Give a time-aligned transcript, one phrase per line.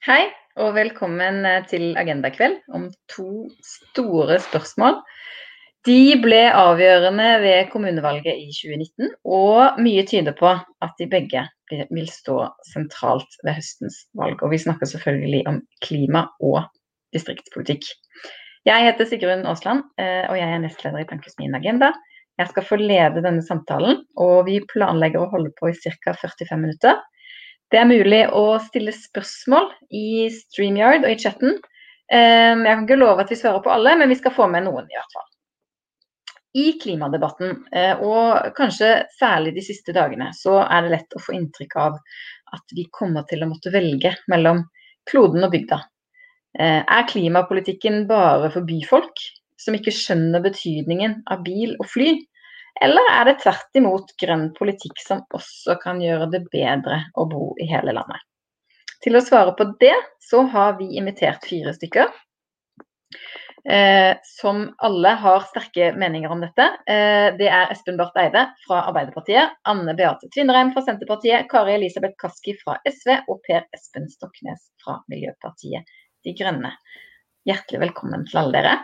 [0.00, 4.94] Hei, og velkommen eh, til Agendakveld om to store spørsmål.
[5.84, 11.42] De ble avgjørende ved kommunevalget i 2019, og mye tyder på at de begge
[11.92, 12.38] vil stå
[12.70, 14.40] sentralt ved høstens valg.
[14.40, 16.62] Og vi snakker selvfølgelig om klima og
[17.12, 17.84] distriktspolitikk.
[18.72, 21.92] Jeg heter Sigrun Aasland, eh, og jeg er nestleder i Plankes Min Agenda.
[22.40, 26.16] Jeg skal få lede denne samtalen, og vi planlegger å holde på i ca.
[26.24, 27.04] 45 minutter.
[27.70, 31.58] Det er mulig å stille spørsmål i StreamYard og i chatten.
[32.10, 34.66] Ehm, jeg kan ikke love at vi svarer på alle, men vi skal få med
[34.66, 35.28] noen i hvert fall.
[36.58, 41.36] I klimadebatten, eh, og kanskje særlig de siste dagene, så er det lett å få
[41.36, 42.00] inntrykk av
[42.56, 44.64] at vi kommer til å måtte velge mellom
[45.06, 45.78] kloden og bygda.
[46.58, 49.22] Eh, er klimapolitikken bare for byfolk,
[49.60, 52.16] som ikke skjønner betydningen av bil og fly?
[52.82, 57.52] Eller er det tvert imot grønn politikk som også kan gjøre det bedre å bo
[57.60, 58.22] i hele landet?
[59.04, 62.10] Til å svare på det, så har vi invitert fire stykker.
[63.64, 66.64] Eh, som alle har sterke meninger om dette.
[66.88, 72.16] Eh, det er Espen Barth Eide fra Arbeiderpartiet, Anne Beate Tvinnereim fra Senterpartiet, Kari Elisabeth
[72.20, 75.92] Kaski fra SV og Per Espen Stoknes fra Miljøpartiet
[76.24, 76.72] De Grønne.
[77.48, 78.78] Hjertelig velkommen til alle dere.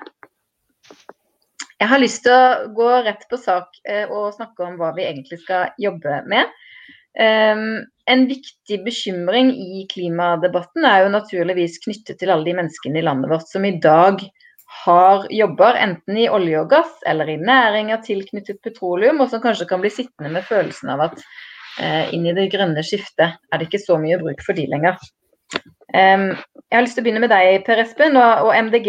[1.76, 5.04] Jeg har lyst til å gå rett på sak eh, og snakke om hva vi
[5.04, 6.52] egentlig skal jobbe med.
[7.16, 13.04] Um, en viktig bekymring i klimadebatten er jo naturligvis knyttet til alle de menneskene i
[13.06, 14.20] landet vårt som i dag
[14.84, 19.68] har jobber enten i olje og gass eller i næringer tilknyttet petroleum, og som kanskje
[19.70, 23.70] kan bli sittende med følelsen av at uh, inn i det grønne skiftet er det
[23.70, 25.00] ikke så mye bruk for de lenger.
[25.94, 28.88] Jeg har lyst til å begynne med deg, Per Espen og, og, MDG.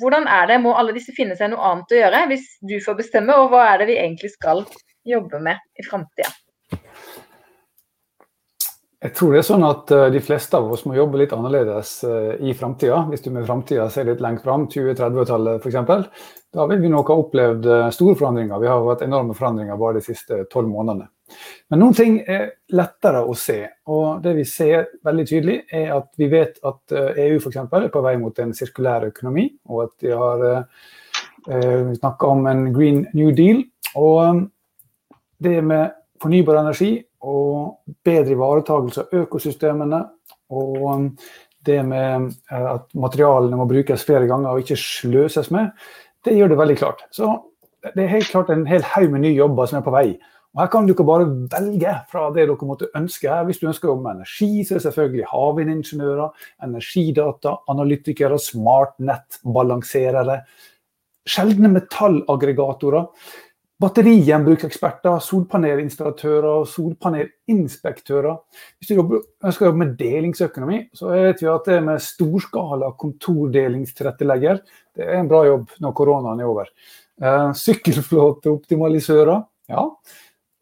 [0.00, 2.98] Hvordan er det, Må alle disse finne seg noe annet å gjøre hvis du får
[2.98, 4.64] bestemme, og hva er det vi egentlig skal
[5.06, 6.32] jobbe med i framtida?
[9.04, 11.90] Jeg tror det er sånn at uh, de fleste av oss må jobbe litt annerledes
[12.08, 13.02] uh, i framtida.
[13.10, 17.16] Hvis du med framtida ser litt lengt fram, 2030-tallet f.eks., da vil vi nok ha
[17.20, 18.62] opplevd uh, store forandringer.
[18.62, 21.10] Vi har hatt enorme forandringer bare de siste tolv månedene.
[21.70, 23.58] Men noen ting er lettere å se.
[23.90, 27.60] Og det vi ser veldig tydelig, er at vi vet at EU eh, e f.eks.
[27.62, 32.66] er på vei mot en sirkulær økonomi, og at de har eh, snakka om en
[32.74, 33.64] green new deal.
[33.94, 34.44] Og um,
[35.44, 35.92] det med
[36.22, 40.00] fornybar energi og bedre ivaretakelse av økosystemene
[40.54, 41.10] og
[41.64, 45.72] det med eh, at materialene må brukes flere ganger og ikke sløses med,
[46.24, 47.04] det gjør det veldig klart.
[47.12, 47.30] Så
[47.94, 50.06] det er helt klart en hel haug med nye jobber som er på vei.
[50.54, 53.30] Og Her kan dere bare velge fra det dere måtte ønske.
[53.48, 60.36] Hvis du ønsker å jobbe med energi, så er det selvfølgelig havvindingeniører, energidata, analytikere, smartnettbalanserere,
[61.26, 63.08] sjeldne metallaggregatorer,
[63.82, 68.36] batterigjenbrukseksperter, solpanelinstallatører, solpanelinspektører.
[68.78, 74.62] Hvis du ønsker å jobbe med delingsøkonomi, så vet vi at det med storskala kontordelingstrettelegger,
[74.94, 76.70] det er en bra jobb når koronaen er over.
[77.18, 79.42] Eh, sykkelflåteoptimalisører,
[79.74, 79.88] ja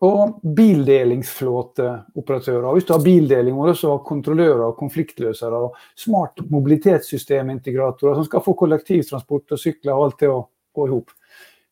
[0.02, 2.72] og bildelingsflåteoperatører.
[2.74, 8.42] Hvis du har bildeling, må du også ha kontrollører, konfliktløsere og smart mobilitetssystemintegratorer som skal
[8.42, 11.08] få kollektivtransport og sykler og alt det å gå i hop.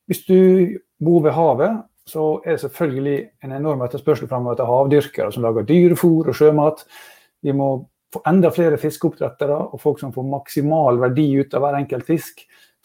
[0.07, 0.39] Hvis du
[1.03, 1.73] bor ved havet,
[2.11, 6.79] så er det selvfølgelig en enorm etterspørsel fremover etter havdyrkere som lager dyrefôr og sjømat.
[7.43, 7.69] Vi må
[8.15, 12.35] få enda flere fiskeoppdrettere og folk som får maksimal verdi ut av hver enkelt fisk.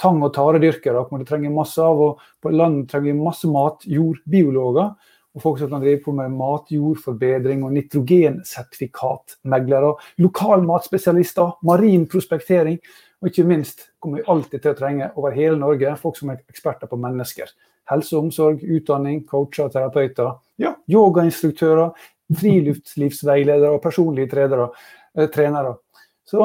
[0.02, 2.12] Tang- og taredyrkere kommer til å trenge masse av, og
[2.44, 4.90] på land trenger vi masse mat, jord, biologer
[5.36, 9.92] og folk som kan drive på med matjordforbedring og nitrogensertifikatmeglere,
[10.24, 12.78] lokalmatspesialister, marin prospektering.
[13.22, 16.40] Og ikke minst kommer vi alltid til å trenge over hele Norge folk som er
[16.48, 17.48] eksperter på mennesker.
[17.92, 20.30] Helse og omsorg, utdanning, coacher, terapeuter,
[20.62, 21.90] ja, yogainstruktører,
[22.40, 24.70] friluftslivsveiledere og personlige.
[25.16, 25.78] Eh, trenere.
[26.28, 26.44] Så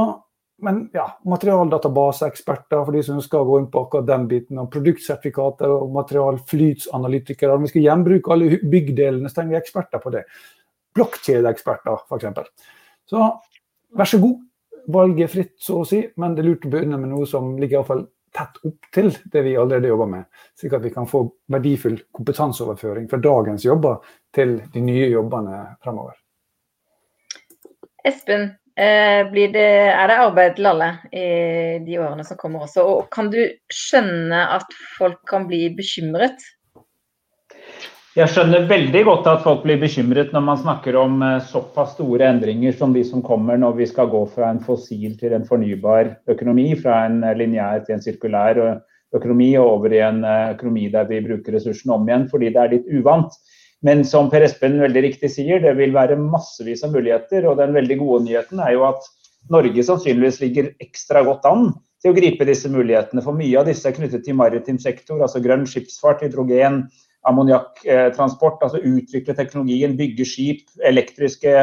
[0.64, 4.60] men ja, materialdatabaseeksperter for de som å gå inn på akkurat den biten.
[4.62, 7.56] Og produktsertifikater og materialflytsanalytikere.
[7.56, 10.24] Om vi skal gjenbruke alle byggdelene, så trenger vi eksperter på det.
[10.96, 12.70] Blokkjedeeksperter, f.eks.
[13.10, 13.26] Så
[13.96, 14.38] vær så god.
[14.90, 17.52] Valget er fritt, så å si, men det er lurt å begynne med noe som
[17.60, 20.24] ligger i hvert fall tett opp til det vi allerede jobber med.
[20.58, 24.00] Slik at vi kan få verdifull kompetanseoverføring fra dagens jobber
[24.34, 26.16] til de nye jobbene fremover.
[28.06, 28.48] Espen,
[28.80, 31.26] det, er det arbeid til alle i
[31.84, 32.86] de årene som kommer også?
[32.86, 33.42] Og kan du
[33.72, 36.40] skjønne at folk kan bli bekymret?
[38.18, 42.26] Jeg skjønner veldig godt at folk blir bekymret når man snakker om eh, såpass store
[42.26, 46.16] endringer som de som kommer når vi skal gå fra en fossil til en fornybar
[46.32, 48.58] økonomi, fra en lineær til en sirkulær
[49.14, 52.62] økonomi og over i en eh, økonomi der vi bruker ressursene om igjen fordi det
[52.64, 53.38] er litt uvant.
[53.86, 57.46] Men som Per Espen veldig riktig sier, det vil være massevis av muligheter.
[57.48, 59.06] Og den veldig gode nyheten er jo at
[59.50, 63.24] Norge sannsynligvis ligger ekstra godt an til å gripe disse mulighetene.
[63.24, 66.84] For mye av disse er knyttet til maritim sektor, altså grønn skipsfart, hydrogen,
[67.28, 68.60] ammoniakktransport.
[68.66, 71.56] Altså utvikle teknologien, bygge skip, elektriske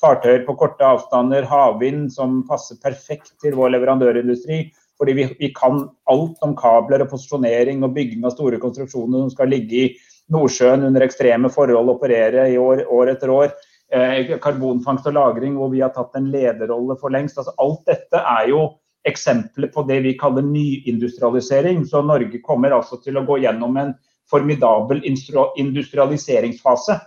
[0.00, 4.64] fartøyer på korte avstander, havvind som passer perfekt til vår leverandørindustri.
[5.00, 9.30] Fordi vi, vi, kan alt om kabler og posisjonering og bygging av store konstruksjoner som
[9.32, 9.90] skal ligge i
[10.30, 13.50] Nordsjøen under ekstreme forhold, operere i år, år etter år.
[13.92, 17.38] Eh, karbonfangst og -lagring hvor vi har tatt en lederrolle for lengst.
[17.38, 18.62] Altså, alt dette er jo
[19.06, 21.84] eksempler på det vi kaller nyindustrialisering.
[21.86, 23.94] Så Norge kommer altså til å gå gjennom en
[24.30, 27.00] formidabel industrialiseringsfase.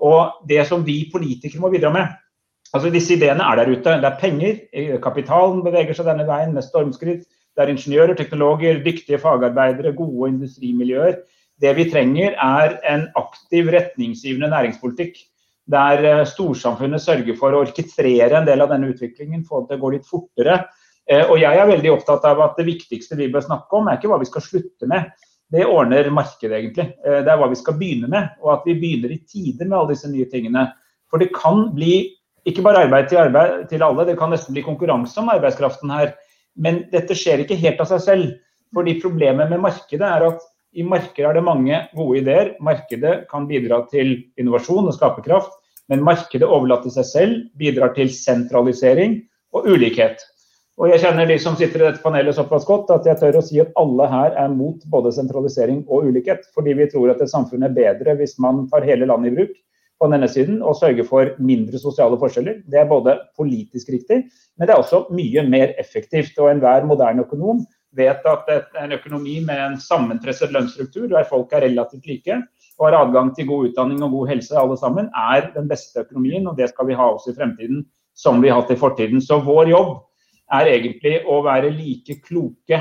[0.00, 2.06] Og det som vi politikere må bidra med,
[2.70, 3.96] Altså Disse ideene er der ute.
[3.98, 4.58] Det er penger.
[4.72, 7.24] Eh, kapitalen beveger seg denne veien med stormskritt.
[7.56, 11.16] Det er ingeniører, teknologer, dyktige fagarbeidere, gode industrimiljøer.
[11.60, 15.18] Det vi trenger er en aktiv, retningsgivende næringspolitikk.
[15.70, 19.80] Der eh, storsamfunnet sørger for å orkestrere en del av denne utviklingen, få det til
[19.80, 20.62] å gå litt fortere.
[21.04, 24.00] Eh, og jeg er veldig opptatt av at det viktigste vi bør snakke om, er
[24.00, 25.12] ikke hva vi skal slutte med.
[25.50, 26.84] Det ordner markedet, egentlig.
[27.02, 28.36] Det er hva vi skal begynne med.
[28.38, 30.68] Og at vi begynner i tide med alle disse nye tingene.
[31.10, 31.96] For det kan bli
[32.48, 36.14] ikke bare arbeid til, arbeid til alle, det kan nesten bli konkurranse om arbeidskraften her.
[36.54, 38.30] Men dette skjer ikke helt av seg selv.
[38.74, 42.52] Fordi problemet med markedet er at i markedet er det mange gode ideer.
[42.62, 45.56] Markedet kan bidra til innovasjon og skaperkraft.
[45.90, 49.18] Men markedet overlatt til seg selv bidrar til sentralisering
[49.56, 50.20] og ulikhet.
[50.80, 53.42] Og jeg kjenner de som sitter i dette panelet såpass godt at jeg tør å
[53.44, 56.46] si at alle her er mot både sentralisering og ulikhet.
[56.54, 59.58] Fordi vi tror at et samfunn er bedre hvis man tar hele landet i bruk
[60.00, 62.62] på denne siden og sørger for mindre sosiale forskjeller.
[62.70, 64.22] Det er både politisk riktig,
[64.56, 66.38] men det er også mye mer effektivt.
[66.40, 67.66] Og enhver moderne økonom
[67.96, 72.42] vet at en økonomi med en sammenpresset lønnsstruktur, der folk er relativt like
[72.80, 76.46] og har adgang til god utdanning og god helse alle sammen, er den beste økonomien.
[76.48, 77.82] Og det skal vi ha også i fremtiden
[78.16, 79.20] som vi har hatt i fortiden.
[79.20, 79.98] Så vår jobb
[80.56, 82.80] er egentlig å være like kloke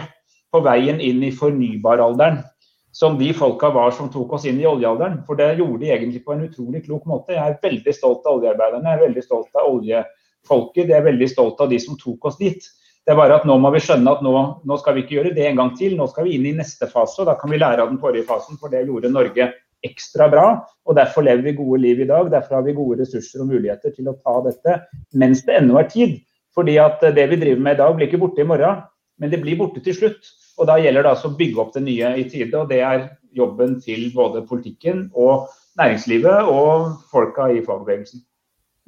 [0.49, 2.39] på veien inn i fornybaralderen
[2.91, 5.21] som de folka var som tok oss inn i oljealderen.
[5.27, 7.35] For det gjorde de egentlig på en utrolig klok måte.
[7.35, 11.29] Jeg er veldig stolt av oljearbeiderne, jeg er veldig stolt av oljefolket, jeg er veldig
[11.29, 12.71] stolt av de som tok oss dit.
[13.07, 14.33] Det er bare at nå må vi skjønne at nå,
[14.67, 15.95] nå, skal vi ikke gjøre det en gang til.
[15.97, 18.27] Nå skal vi inn i neste fase, og da kan vi lære av den forrige
[18.27, 18.59] fasen.
[18.61, 19.49] For det gjorde Norge
[19.85, 20.47] ekstra bra.
[20.85, 22.29] Og derfor lever vi gode liv i dag.
[22.31, 24.81] Derfor har vi gode ressurser og muligheter til å ta dette
[25.19, 26.17] mens det ennå er tid.
[26.55, 28.81] Fordi at det vi driver med i dag blir ikke borte i morgen,
[29.21, 30.33] men det blir borte til slutt.
[30.59, 32.55] Og Da gjelder det altså å bygge opp det nye i tide.
[32.57, 35.47] og Det er jobben til både politikken og
[35.79, 38.25] næringslivet og folka i fagbevegelsen.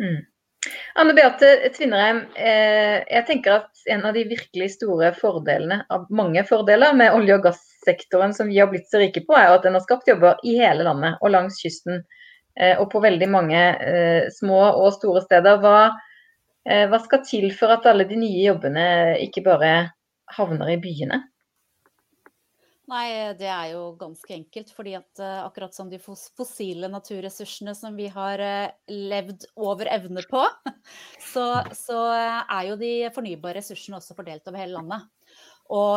[0.01, 0.19] Mm.
[0.93, 6.43] Anne Beate Tvinnerheim, eh, jeg tenker at en av de virkelig store fordelene av mange
[6.45, 9.73] fordeler med olje- og gassektoren som vi har blitt så rike på, er at den
[9.73, 12.03] har skapt jobber i hele landet og langs kysten.
[12.59, 15.57] Eh, og på veldig mange eh, små og store steder.
[15.63, 15.89] Hva,
[16.61, 18.85] hva skal til for at alle de nye jobbene
[19.23, 19.71] ikke bare
[20.35, 21.23] havner i byene?
[22.89, 24.71] Nei, det er jo ganske enkelt.
[24.73, 30.23] fordi at uh, akkurat som de fossile naturressursene som vi har uh, levd over evne
[30.29, 30.41] på,
[31.33, 31.45] så,
[31.77, 35.09] så uh, er jo de fornybare ressursene også fordelt over hele landet.
[35.71, 35.95] Og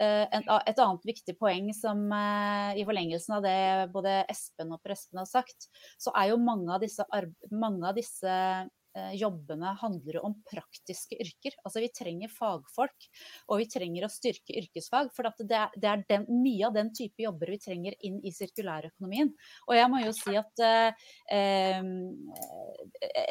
[0.00, 3.56] et annet viktig poeng som i forlengelsen av det
[3.92, 5.66] både Espen og Per har sagt,
[6.00, 7.04] så er jo mange av disse,
[7.52, 8.81] mange av disse Eh,
[9.16, 11.54] jobbene handler om praktiske yrker.
[11.64, 13.08] Altså Vi trenger fagfolk,
[13.48, 15.10] og vi trenger å styrke yrkesfag.
[15.16, 18.32] For det er, det er den, mye av den type jobber vi trenger inn i
[18.34, 19.32] sirkulærøkonomien.
[19.68, 21.08] Og jeg må jo si at eh,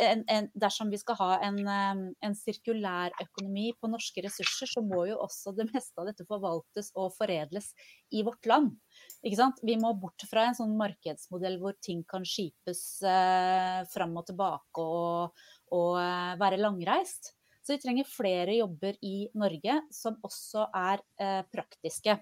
[0.07, 5.19] en, en, dersom vi skal ha en, en sirkulærøkonomi på norske ressurser, så må jo
[5.21, 7.71] også det meste av dette forvaltes og foredles
[8.11, 8.73] i vårt land.
[9.21, 14.81] Vi må bort fra en sånn markedsmodell hvor ting kan skipes eh, fram og tilbake
[14.81, 15.43] og,
[15.77, 17.35] og eh, være langreist.
[17.61, 22.17] Så vi trenger flere jobber i Norge som også er eh, praktiske.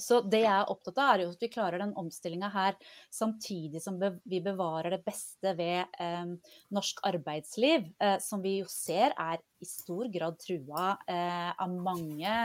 [0.00, 2.76] Så det jeg er opptatt av, er jo at vi klarer den omstillinga her
[3.12, 6.34] samtidig som vi bevarer det beste ved eh,
[6.74, 12.36] norsk arbeidsliv, eh, som vi jo ser er i stor grad trua eh, av mange,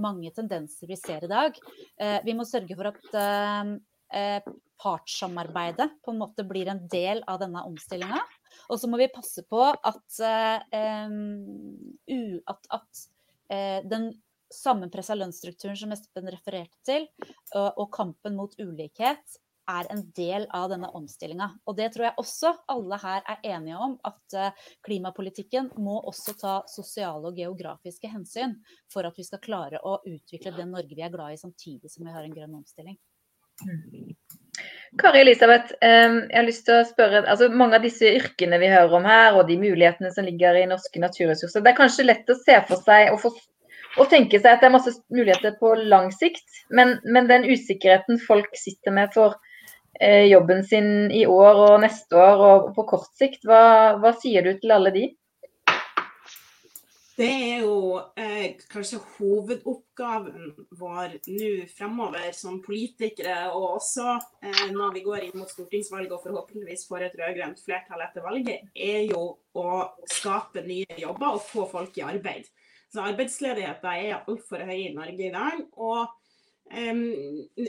[0.00, 1.58] mange, tendenser vi ser i dag.
[2.00, 3.74] Eh, vi må sørge for at eh,
[4.16, 8.22] eh, partssamarbeidet på en måte blir en del av denne omstillinga.
[8.70, 10.02] Og så må vi passe på at,
[12.40, 13.02] at, at
[13.90, 14.04] den
[14.54, 17.08] sammenpressa lønnsstrukturen som Espen refererte til,
[17.54, 21.46] og kampen mot ulikhet, er en del av denne omstillinga.
[21.64, 24.36] Og det tror jeg også alle her er enige om, at
[24.84, 28.58] klimapolitikken må også ta sosiale og geografiske hensyn
[28.92, 32.04] for at vi skal klare å utvikle det Norge vi er glad i, samtidig som
[32.04, 32.98] vi har en grønn omstilling.
[34.98, 38.94] Kari Elisabeth, jeg har lyst til å spørre, altså Mange av disse yrkene vi hører
[38.98, 42.38] om her, og de mulighetene som ligger i norske naturressurser, det er kanskje lett å
[42.38, 43.38] se for seg og, for,
[43.94, 48.20] og tenke seg at det er masse muligheter på lang sikt, men, men den usikkerheten
[48.22, 49.36] folk sitter med for
[50.00, 54.46] eh, jobben sin i år og neste år og på kort sikt, hva, hva sier
[54.46, 55.10] du til alle de?
[57.14, 64.96] Det er jo eh, kanskje hovedoppgaven vår nå fremover som politikere, og også eh, når
[64.96, 69.28] vi går inn mot stortingsvalget og forhåpentligvis får et rød-grønt flertall etter valget, er jo
[69.54, 69.76] å
[70.10, 72.50] skape nye jobber og få folk i arbeid.
[72.94, 75.64] Så Arbeidsledigheten er altfor høy i Norge i dag.
[75.72, 76.06] og
[76.70, 77.02] um,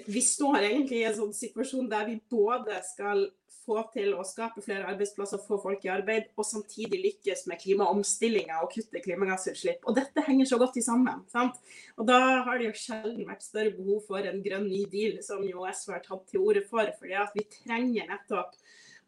[0.06, 3.26] Vi står egentlig i en sånn situasjon der vi både skal
[3.66, 8.60] få til å skape flere arbeidsplasser, få folk i arbeid, og samtidig lykkes med klimaomstillinga
[8.62, 9.82] og kutte klimagassutslipp.
[9.90, 11.24] Og dette henger så godt i sammen.
[11.34, 11.58] Sant?
[11.98, 15.42] Og da har det jo sjelden vært større behov for en grønn ny deal, som
[15.48, 16.94] jo SV har tatt til orde for.
[17.00, 18.54] fordi vi trenger nettopp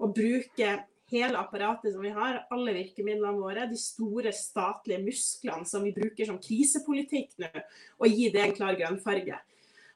[0.01, 0.73] å bruke
[1.11, 6.27] hele apparatet som vi har, alle virkemidlene våre, de store statlige musklene som vi bruker
[6.27, 7.51] som krisepolitikk nå,
[8.01, 9.39] og gi det en klar grønn farge.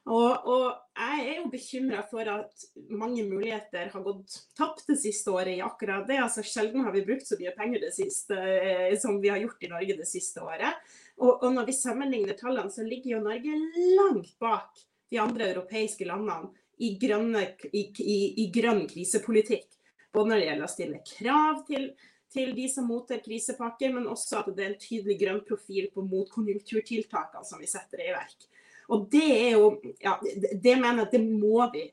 [0.02, 0.64] Og, og,
[0.98, 5.62] jeg er jo bekymra for at mange muligheter har gått tapt det siste året i
[5.62, 6.18] akkurat det.
[6.18, 9.62] Altså Sjelden har vi brukt så mye penger det siste, eh, som vi har gjort
[9.62, 10.80] i Norge det siste året.
[11.20, 13.60] Og, og når vi sammenligner tallene, så ligger jo Norge
[14.00, 16.50] langt bak de andre europeiske landene
[16.82, 19.68] i, grønne, i, i, i grønn krisepolitikk.
[20.12, 21.88] Både når det gjelder å stille krav til,
[22.32, 26.04] til de som mottar krisepakker, men også at det er en tydelig grønn profil på
[26.04, 28.48] motkonjunkturtiltakene som vi setter i verk.
[28.92, 29.68] Og det er jo
[30.02, 31.88] ja, Det mener jeg det må vi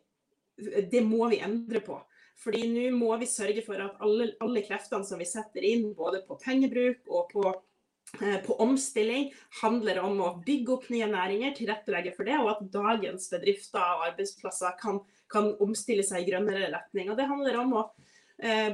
[0.91, 1.95] det må vi endre på.
[2.39, 6.21] Fordi nå må vi sørge for at alle, alle, kreftene som vi setter inn, både
[6.27, 7.43] på pengebruk og på,
[8.21, 9.29] eh, på, omstilling,
[9.61, 14.05] handler om å bygge opp nye næringer, tilrettelegge for det, og at dagens bedrifter og
[14.11, 17.11] arbeidsplasser kan, kan omstille seg i grønnere retning.
[17.11, 17.85] Og Det handler om å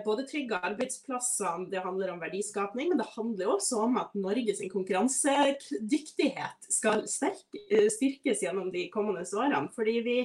[0.06, 6.70] både trygge arbeidsplasser, det handler om verdiskapning, men det handler også om at Norges konkurransedyktighet
[6.70, 9.64] skal eh, styrkes gjennom de kommende årene.
[9.74, 10.20] Fordi vi,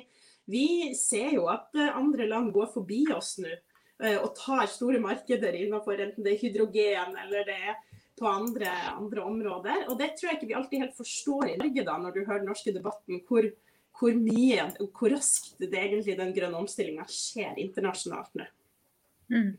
[0.44, 0.66] vi
[0.98, 3.56] ser jo at eh, andre land går forbi oss nå
[4.00, 7.74] og tar store markeder innenfor enten det er hydrogen eller det er
[8.20, 9.84] på andre, andre, områder.
[9.88, 12.42] Og det tror jeg ikke vi alltid helt forstår i Norge, da, når du hører
[12.42, 13.48] den norske debatten, hvor,
[14.00, 18.48] hvor mye, hvor raskt det egentlig den grønne omstillinga skjer internasjonalt nå.
[19.30, 19.50] Mm.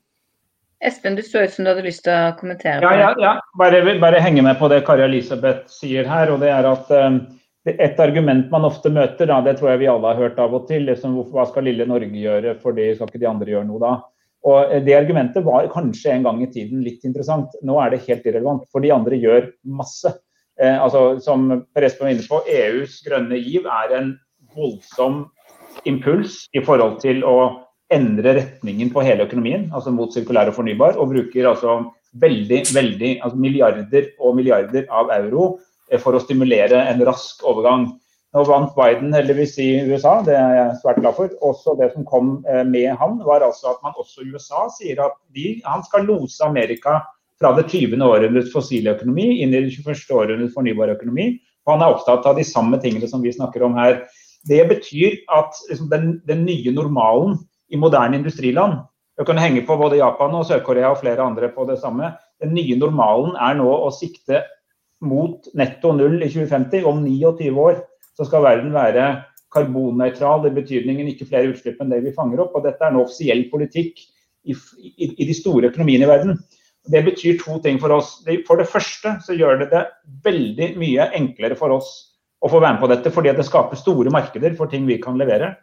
[0.82, 2.82] Espen, du så ut som du hadde lyst til å kommentere.
[2.82, 3.34] Ja, ja, ja.
[3.60, 6.32] Bare, bare, henge med på det Kari Elisabeth sier her.
[6.34, 7.22] og det er at um,
[7.70, 10.64] Et argument man ofte møter, da, det tror jeg vi alle har hørt av og
[10.66, 13.82] til, liksom, hva skal lille Norge gjøre, for det skal ikke de andre gjøre noe
[13.84, 13.92] da?
[14.50, 17.54] Og Det argumentet var kanskje en gang i tiden litt interessant.
[17.62, 20.10] Nå er det helt irrelevant, for de andre gjør masse.
[20.58, 24.16] Eh, altså, som Per Espen var inne på, EUs grønne giv er en
[24.58, 25.28] voldsom
[25.86, 27.36] impuls i forhold til å
[27.94, 31.80] endre retningen på hele økonomien, altså mot sirkulær og fornybar, og bruker altså
[32.22, 35.58] veldig, veldig altså milliarder og milliarder av euro
[35.92, 37.90] eh, for å stimulere en rask overgang.
[38.32, 41.32] Nå vant Biden heldigvis i USA, det er jeg svært glad for.
[41.44, 45.04] Også det som kom eh, med han, var altså at man også i USA sier
[45.04, 47.02] at de, han skal lose Amerika
[47.42, 47.98] fra det 20.
[48.06, 50.06] århundrets fossile økonomi inn i det 21.
[50.16, 51.34] århundrets fornybare økonomi.
[51.66, 54.04] Og han er opptatt av de samme tingene som vi snakker om her.
[54.50, 57.36] Det betyr at liksom, den, den nye normalen
[57.72, 58.82] i moderne industriland.
[59.18, 62.14] Du kan henge på både Japan og Sør-Korea og flere andre på det samme.
[62.42, 64.44] Den nye normalen er nå å sikte
[65.02, 66.86] mot netto null i 2050.
[66.88, 67.82] Om 29 år
[68.18, 69.12] så skal verden være
[69.52, 72.56] karbonnøytral, i betydningen ikke flere utslipp enn det vi fanger opp.
[72.56, 74.00] og Dette er nå offisiell politikk
[74.48, 76.40] i, i, i de store økonomiene i verden.
[76.92, 78.16] Det betyr to ting for oss.
[78.48, 79.84] For det første så gjør det det
[80.26, 81.92] veldig mye enklere for oss
[82.42, 85.20] å få være med på dette, fordi det skaper store markeder for ting vi kan
[85.20, 85.54] levere.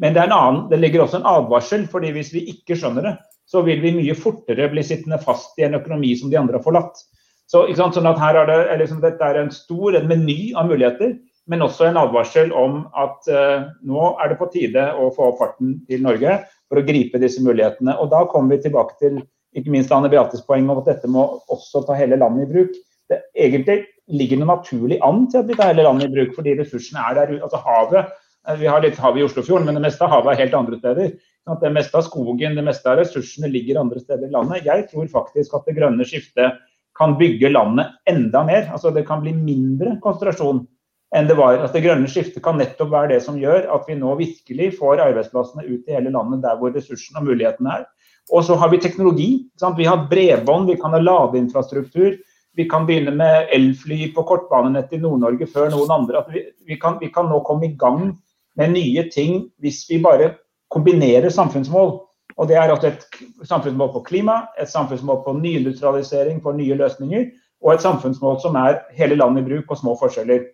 [0.00, 3.14] Men det, annen, det, ligger også en advarsel, fordi hvis vi ikke skjønner det,
[3.50, 6.64] så vil vi mye fortere bli sittende fast i en økonomi som de andre har
[6.64, 7.02] forlatt.
[7.50, 11.16] Så, sånn at her er det, liksom, Dette er en stor en meny av muligheter,
[11.50, 15.40] men også en advarsel om at eh, nå er det på tide å få opp
[15.40, 16.36] farten til Norge
[16.70, 17.96] for å gripe disse mulighetene.
[17.98, 19.18] Og Da kommer vi tilbake til
[19.58, 22.76] ikke minst Anne Beates poeng om at dette må også ta hele landet i bruk.
[23.10, 23.80] Det egentlig
[24.14, 27.18] ligger noe naturlig an til at vi tar hele landet i bruk, fordi ressursene er
[27.18, 27.34] der.
[27.42, 28.14] altså Havet
[28.58, 31.12] vi har litt hav i Oslofjorden, men det meste av havet er helt andre steder.
[31.60, 34.66] Det meste av skogen, det meste av ressursene ligger andre steder i landet.
[34.66, 36.60] Jeg tror faktisk at det grønne skiftet
[36.98, 38.68] kan bygge landet enda mer.
[38.72, 40.66] Altså Det kan bli mindre konsentrasjon
[41.16, 41.58] enn det var.
[41.58, 45.02] Altså Det grønne skiftet kan nettopp være det som gjør at vi nå virkelig får
[45.08, 47.86] arbeidsplassene ut i hele landet der hvor ressursene og mulighetene er.
[48.30, 49.30] Og så har vi teknologi.
[49.58, 49.78] Sant?
[49.78, 52.20] Vi har bredbånd, vi kan ha ladeinfrastruktur.
[52.58, 56.22] Vi kan begynne med elfly på kortbanenettet i Nord-Norge før noen andre.
[56.30, 58.12] Vi, vi, kan, vi kan nå komme i gang
[58.58, 60.34] med nye ting hvis vi bare
[60.70, 61.98] kombinerer samfunnsmål.
[62.36, 63.04] Og Det er altså et
[63.44, 67.26] samfunnsmål på klima, et samfunnsmål på nyindustrialisering for nye løsninger,
[67.60, 70.46] og et samfunnsmål som er hele landet i bruk og små forskjeller.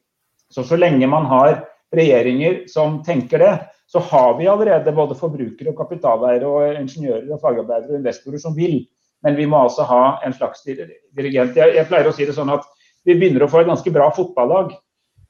[0.50, 1.62] Så så lenge man har
[1.94, 3.52] regjeringer som tenker det,
[3.86, 8.56] så har vi allerede både forbrukere, og kapitaleiere, og ingeniører, og fagarbeidere og investorer som
[8.56, 8.80] vil.
[9.22, 11.56] Men vi må altså ha en slags dirigent.
[11.56, 12.66] Jeg, jeg pleier å si det sånn at
[13.06, 14.74] vi begynner å få et ganske bra fotballag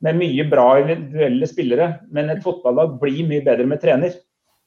[0.04, 4.16] med mye bra individuelle spillere, men et fotballag blir mye bedre med trener.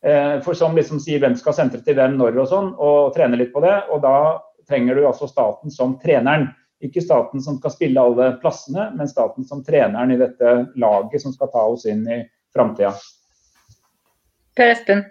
[0.02, 3.40] Eh, for som liksom sier hvem skal sentre til hvem når og sånn, og trene
[3.40, 3.76] litt på det.
[3.94, 4.16] Og da
[4.70, 6.50] trenger du altså staten som treneren.
[6.82, 11.36] Ikke staten som skal spille alle plassene, men staten som treneren i dette laget som
[11.36, 12.22] skal ta oss inn i
[12.56, 12.94] framtida.
[14.56, 15.08] Per Espen?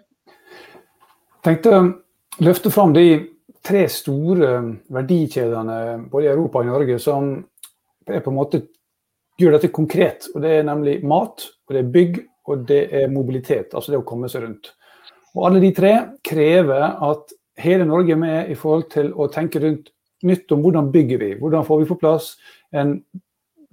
[1.45, 1.85] tenkte å
[2.45, 3.07] løfte fram de
[3.65, 4.51] tre store
[4.95, 5.79] verdikjedene
[6.11, 7.31] både i Europa og i Norge som
[8.09, 8.63] er på en måte
[9.39, 10.29] gjør dette konkret.
[10.35, 13.75] og Det er nemlig mat, og det er bygg og det er mobilitet.
[13.75, 14.73] Altså det å komme seg rundt.
[15.37, 15.93] Og Alle de tre
[16.25, 19.93] krever at hele Norge er med i forhold til å tenke rundt
[20.27, 21.35] nytt om hvordan bygger vi.
[21.39, 22.33] Hvordan får vi på plass
[22.75, 22.97] en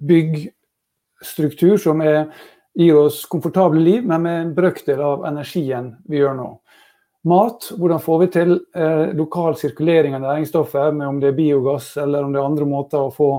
[0.06, 2.28] byggstruktur som er,
[2.76, 6.50] gir oss komfortable liv, men med en brøkdel av energien vi gjør nå.
[7.26, 12.22] Mat, hvordan får vi til eh, lokal sirkulering av næringsstoffer, om det er biogass eller
[12.22, 13.30] om det er andre måter å få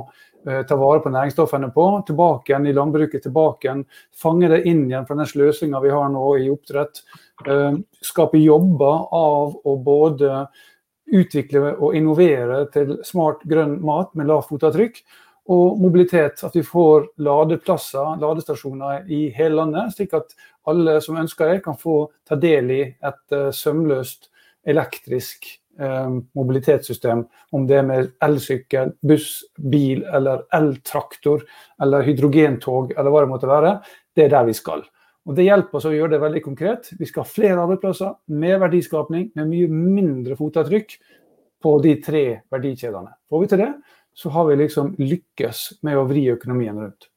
[0.68, 1.86] ta vare på næringsstoffene på.
[2.08, 3.84] Tilbake igjen i landbruket, tilbake igjen.
[4.16, 7.04] Fange det inn igjen fra den sløsinga vi har nå i oppdrett.
[7.46, 10.48] Eh, skape jobber av å både
[11.08, 15.02] utvikle og innovere til smart grønn mat med lavt fotavtrykk.
[15.48, 20.36] Og mobilitet, at vi får ladeplasser, ladestasjoner i hele landet, slik at
[20.68, 24.28] alle som ønsker det, kan få ta del i et uh, sømløst
[24.68, 27.24] elektrisk mobilitetssystem.
[27.54, 31.44] Om det er med elsykkel, buss, bil eller eltraktor
[31.84, 33.74] eller hydrogentog eller hva det måtte være.
[34.16, 34.86] Det er der vi skal.
[35.28, 36.90] Og Det hjelper oss å gjøre det veldig konkret.
[36.96, 40.96] Vi skal ha flere arbeidsplasser, mer verdiskapning, med mye mindre fotavtrykk
[41.63, 43.12] på de tre verdikjedene.
[43.28, 43.74] Får vi til det,
[44.16, 47.10] så har vi liksom lykkes med å vri økonomien rundt.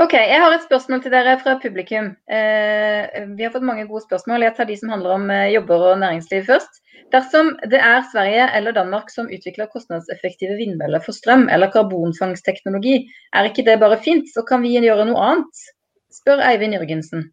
[0.00, 2.12] Ok, Jeg har et spørsmål til dere fra publikum.
[2.30, 4.46] Eh, vi har fått mange gode spørsmål.
[4.46, 6.80] Jeg tar de som handler om eh, jobber og næringsliv først.
[7.12, 13.02] Dersom det er Sverige eller Danmark som utvikler kostnadseffektive vindmøller for strøm eller karbonfangstteknologi,
[13.34, 14.30] er ikke det bare fint?
[14.30, 15.68] Så kan vi gjøre noe annet
[16.14, 17.28] spør Eivind Jørgensen.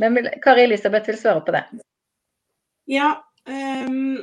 [0.00, 1.62] Men Kari Elisabeth vil svare på det.
[2.90, 3.12] Ja,
[3.46, 4.18] um,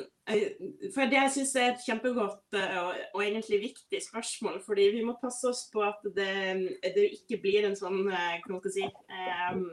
[0.94, 4.60] for det jeg syns er et kjempegodt eh, og, og, egentlig viktig spørsmål.
[4.66, 8.60] fordi vi må passe oss på at det, det ikke blir en sånn eh, hva
[8.70, 9.66] si, um,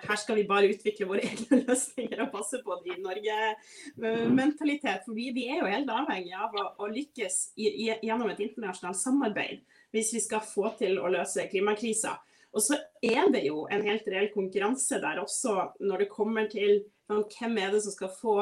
[0.00, 5.00] her skal vi bare utvikle våre egne løsninger og passe på det i Norge-mentalitet.
[5.06, 8.42] For vi, vi, er jo helt avhengig av å, å lykkes i, i, gjennom et
[8.46, 9.58] internasjonalt samarbeid
[9.94, 12.12] hvis vi skal få til å løse klimakrisa.
[12.50, 16.82] Og så er det jo en helt reell konkurranse der også, når det kommer til
[17.10, 18.36] hvem er det som skal få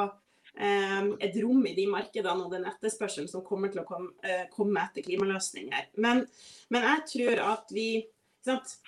[0.57, 5.05] et rom i de markedene og den etterspørselen som kommer til å komme, eh, etter
[5.07, 5.91] klimaløsninger.
[5.97, 6.25] Men,
[6.69, 7.89] men, jeg tror at vi,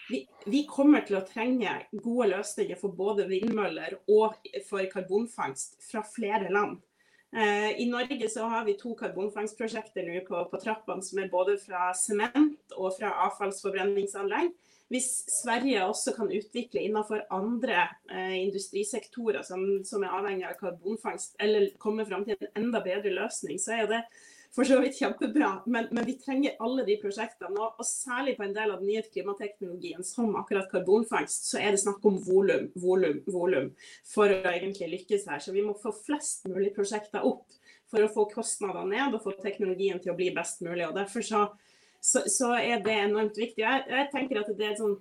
[0.08, 6.02] vi, vi kommer til å trenge gode løsninger for både vindmøller og for karbonfangst fra
[6.06, 6.80] flere land.
[7.36, 11.92] Eh, I Norge så har vi to karbonfangstprosjekter på, på trappene som er både fra
[11.94, 14.50] sement og fra avfallsforbrenningsanlegg.
[14.90, 21.36] Hvis Sverige også kan utvikle innenfor andre eh, industrisektorer som, som, er avhengig av karbonfangst,
[21.38, 24.00] eller komme fram til en enda bedre løsning, så er det
[24.54, 25.50] for så vidt kjempebra.
[25.70, 27.54] Men, men, vi trenger alle de prosjektene.
[27.54, 31.70] Og, og, særlig på en del av den nye klimateknologien som akkurat karbonfangst, så er
[31.74, 33.70] det snakk om volum, volum, volum
[34.10, 35.42] for å egentlig lykkes her.
[35.42, 37.46] Så vi må få flest mulig prosjekter opp
[37.90, 40.86] for å få kostnadene ned og få teknologien til å bli best mulig.
[40.88, 41.46] og Derfor så,
[42.00, 43.62] så, så er det enormt viktig.
[43.62, 44.98] Jeg, jeg tenker at det er sånn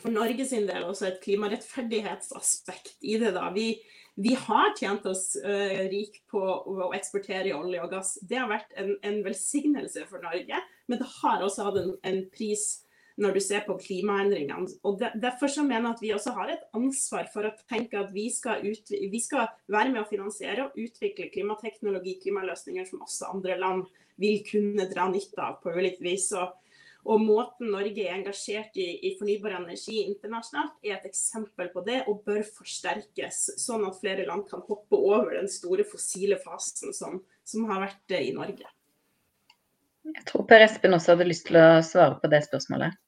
[0.00, 3.34] for Norge sin del også et klimarettferdighetsaspekt i det.
[3.36, 3.50] da.
[3.52, 3.74] Vi,
[4.16, 8.14] vi har tjent oss uh, rik på å eksportere olje og gass.
[8.22, 12.22] Det har vært en, en velsignelse for Norge, men det har også hatt en, en
[12.32, 12.66] pris
[13.20, 14.78] når du ser på klimaendringene.
[14.88, 18.00] Og de, Derfor så mener jeg at vi også har et ansvar for å tenke
[18.00, 23.04] at vi skal, ut, vi skal være med å finansiere og utvikle klimateknologi, klimaløsninger som
[23.04, 23.86] også andre land
[24.20, 26.30] vil kunne dra nytte av på ulikt vis.
[26.38, 26.58] Og
[27.02, 32.04] og måten Norge er engasjert i, i, fornybar energi internasjonalt, er et eksempel på det,
[32.06, 33.40] og bør forsterkes.
[33.58, 38.14] Sånn at flere land kan hoppe over den store fossile fasen som, som har vært
[38.20, 38.70] i Norge.
[40.04, 42.98] Jeg tror Per Espen også hadde lyst til å svare på det spørsmålet.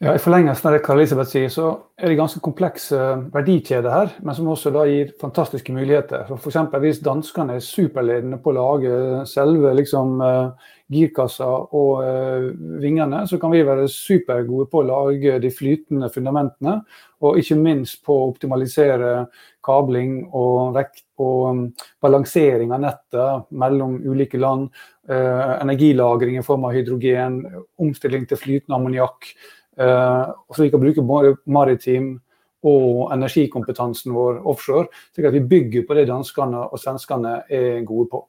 [0.00, 1.64] Ja, I forlengelsen av det Karl Elisabeth sier, så
[2.00, 2.96] er det ganske komplekse
[3.34, 6.22] verdikjeder her, men som også da gir fantastiske muligheter.
[6.24, 6.56] For F.eks.
[6.80, 8.94] hvis danskene er superledende på å lage
[9.28, 12.48] selve liksom, uh, girkassa og uh,
[12.80, 16.78] vingene, så kan vi være supergode på å lage de flytende fundamentene.
[17.20, 19.26] Og ikke minst på å optimalisere
[19.60, 21.62] kabling og, vekt, og um,
[22.00, 24.72] balansering av nettet mellom ulike land.
[25.10, 27.42] Uh, energilagring i form av hydrogen,
[27.82, 29.34] omstilling til flytende ammoniakk.
[29.78, 32.16] Eh, så vi kan bruke både maritim
[32.62, 38.08] og energikompetansen vår offshore, slik at vi bygger på det danskene og svenskene er gode
[38.12, 38.24] på.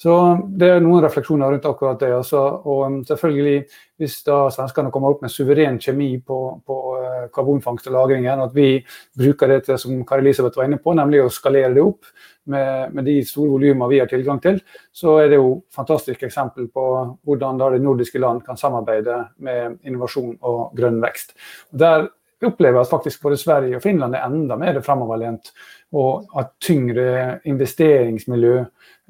[0.00, 0.12] Så
[0.56, 2.12] Det er noen refleksjoner rundt akkurat det.
[2.16, 2.38] Altså.
[2.64, 3.64] Og um, selvfølgelig,
[4.00, 6.89] hvis da svenskene kommer opp med suveren kjemi på, på
[7.34, 8.84] karbonfangst og -lagringen, at vi
[9.16, 12.04] bruker det til som Kari Elisabeth var inne på, nemlig å skalere det opp
[12.46, 14.60] med, med de store volumene vi har tilgang til,
[14.92, 16.86] så er det jo fantastisk eksempel på
[17.24, 21.36] hvordan da det nordiske land kan samarbeide med innovasjon og grønn vekst.
[21.70, 22.08] Der
[22.48, 25.52] opplever at faktisk både Sverige og Finland er enda mer framoverlent.
[25.92, 28.64] Og at tyngre investeringsmiljø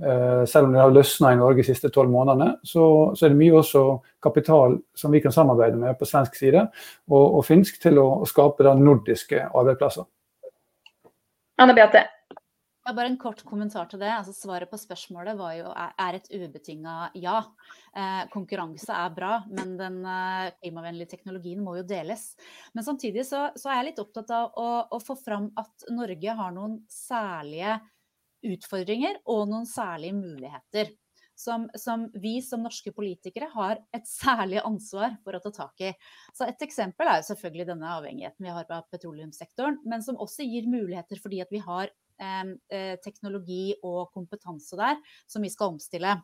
[0.07, 3.35] Eh, selv om det har løsna i Norge de siste tolv månedene, så, så, er
[3.35, 3.83] det mye også
[4.25, 6.63] kapital som vi kan samarbeide med på svensk side
[7.11, 10.09] og, og finsk til å, å skape da nordiske arbeidsplasser.
[11.61, 12.07] Anne Beate.
[12.91, 14.09] Ja, bare en kort kommentar til det.
[14.11, 17.37] Altså, svaret på spørsmålet var jo er et ubetinga ja.
[17.95, 22.33] Eh, konkurranse er bra, men den eh, klimavennlige teknologien må jo deles.
[22.75, 26.35] Men samtidig så, så er jeg litt opptatt av å, å få fram at Norge
[26.43, 27.79] har noen særlige
[28.57, 30.91] utfordringer og noen særlige muligheter.
[31.39, 35.95] Som, som, vi som norske politikere har et særlig ansvar for å ta tak i.
[36.35, 40.43] Så Et eksempel er jo selvfølgelig denne avhengigheten vi har av petroleumssektoren, men som også
[40.43, 41.95] gir muligheter fordi at vi har
[43.05, 44.99] teknologi og kompetanse der
[45.31, 46.19] som vi skal omstille.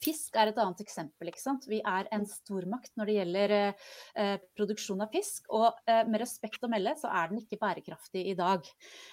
[0.00, 1.28] Fisk er et annet eksempel.
[1.28, 1.66] ikke sant?
[1.68, 5.44] Vi er en stormakt når det gjelder eh, produksjon av fisk.
[5.52, 8.64] Og eh, med respekt å melde så er den ikke bærekraftig i dag.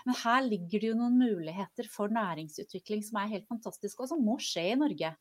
[0.08, 4.24] Men her ligger det jo noen muligheter for næringsutvikling som er helt fantastiske, og som
[4.24, 5.12] må skje i Norge.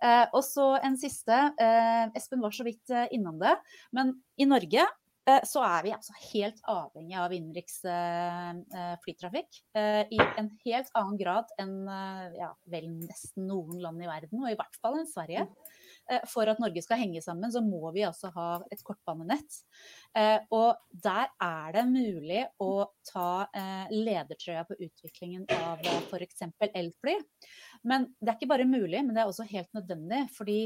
[0.00, 1.42] Eh, og så en siste.
[1.60, 3.58] Eh, Espen var så vidt eh, innom det.
[3.92, 4.99] Men i Norge Eh,
[5.46, 9.60] så er vi altså helt avhengig av innenriks eh, eh, flytrafikk.
[9.76, 11.74] I en helt annen grad enn
[12.36, 15.46] ja, vel nesten noen land i verden, og i hvert fall enn Sverige.
[16.26, 19.60] For at Norge skal henge sammen, så må vi altså ha et kortbanenett.
[20.50, 23.46] Og der er det mulig å ta
[23.92, 26.48] ledertrøya på utviklingen av f.eks.
[26.66, 27.14] elfly.
[27.86, 30.24] Men det er ikke bare mulig, men det er også helt nødvendig.
[30.34, 30.60] Fordi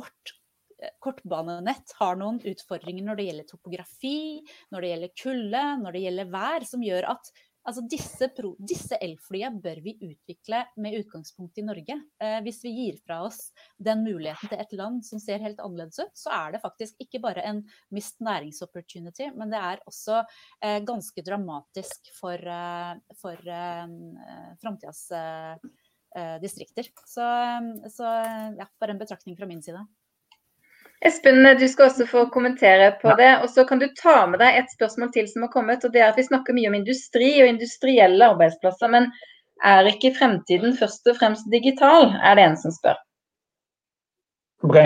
[0.00, 0.36] vårt
[1.00, 4.18] kortbanenett har noen utfordringer når det gjelder topografi,
[4.74, 7.30] når det gjelder kulde, når det gjelder vær, som gjør at
[7.66, 8.28] altså disse,
[8.62, 11.96] disse elflyene bør vi utvikle med utgangspunkt i Norge.
[12.22, 13.50] Eh, hvis vi gir fra oss
[13.82, 17.22] den muligheten til et land som ser helt annerledes ut, så er det faktisk ikke
[17.24, 23.84] bare en mist næringsopportunity, men det er også eh, ganske dramatisk for, eh, for eh,
[24.62, 25.68] framtidas eh,
[26.16, 26.90] eh, distrikter.
[27.04, 27.26] Så,
[27.92, 28.16] så
[28.56, 29.82] ja, bare en betraktning fra min side.
[31.04, 33.32] Espen, du skal også få kommentere på det.
[33.42, 35.84] Og så kan du ta med deg et spørsmål til som har kommet.
[35.84, 38.88] og det er at Vi snakker mye om industri og industrielle arbeidsplasser.
[38.88, 39.10] Men
[39.64, 42.98] er ikke fremtiden først og fremst digital, er det en som spør.
[44.64, 44.76] Ok.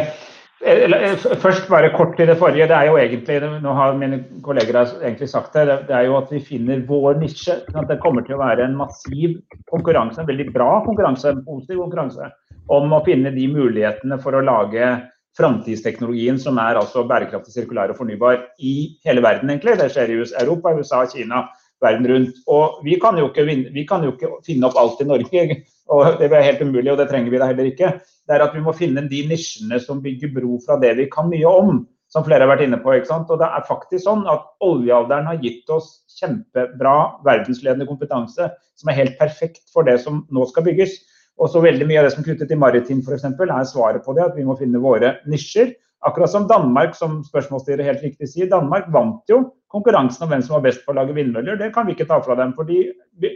[1.40, 2.66] Først bare kort til det forrige.
[2.68, 5.87] det er jo egentlig, Nå har mine kolleger egentlig sagt det.
[5.88, 7.55] Det er jo at vi finner vår nisje.
[7.75, 11.79] at Det kommer til å være en massiv konkurranse, en veldig bra konkurranse, en positiv
[11.79, 12.31] konkurranse,
[12.68, 18.00] om å finne de mulighetene for å lage framtidsteknologien som er altså bærekraftig, sirkulær og
[18.00, 18.74] fornybar i
[19.06, 19.76] hele verden, egentlig.
[19.78, 21.44] Det skjer i Europa, USA, Kina,
[21.82, 22.40] verden rundt.
[22.50, 25.46] Og vi kan, jo ikke, vi kan jo ikke finne opp alt i Norge,
[25.94, 27.94] og det er helt umulig, og det trenger vi da heller ikke.
[28.28, 31.30] Det er at vi må finne de nisjene som bygger bro fra det vi kan
[31.30, 32.92] mye om, som flere har vært inne på.
[32.94, 33.30] ikke sant?
[33.30, 38.98] Og det er faktisk sånn at oljealderen har gitt oss kjempebra verdensledende kompetanse som er
[38.98, 40.98] helt perfekt for det som nå skal bygges.
[41.40, 43.28] Og så veldig mye av det som er knyttet til maritim f.eks.
[43.28, 45.72] er svaret på det, at vi må finne våre nisjer.
[46.04, 48.48] Akkurat som Danmark, som spørsmålsstilleren helt riktig sier.
[48.48, 51.58] Danmark vant jo konkurransen om hvem som var best på å lage vindmøller.
[51.60, 53.34] Det kan vi ikke ta fra dem, for de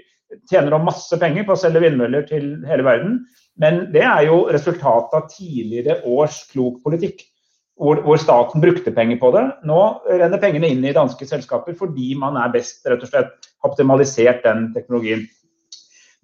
[0.50, 3.20] tjener masse penger på å selge vindmøller til hele verden.
[3.60, 7.22] Men det er jo resultatet av tidligere års klok politikk.
[7.74, 9.42] Hvor, hvor, staten brukte penger på det.
[9.66, 14.44] Nå renner pengene inn i danske selskaper fordi man er best, rett og slett, optimalisert
[14.46, 15.24] den teknologien.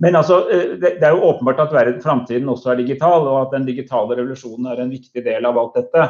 [0.00, 3.66] Men altså, eh, det er jo åpenbart at framtiden også er digital, og at den
[3.68, 6.06] digitale revolusjonen er en viktig del av alt dette.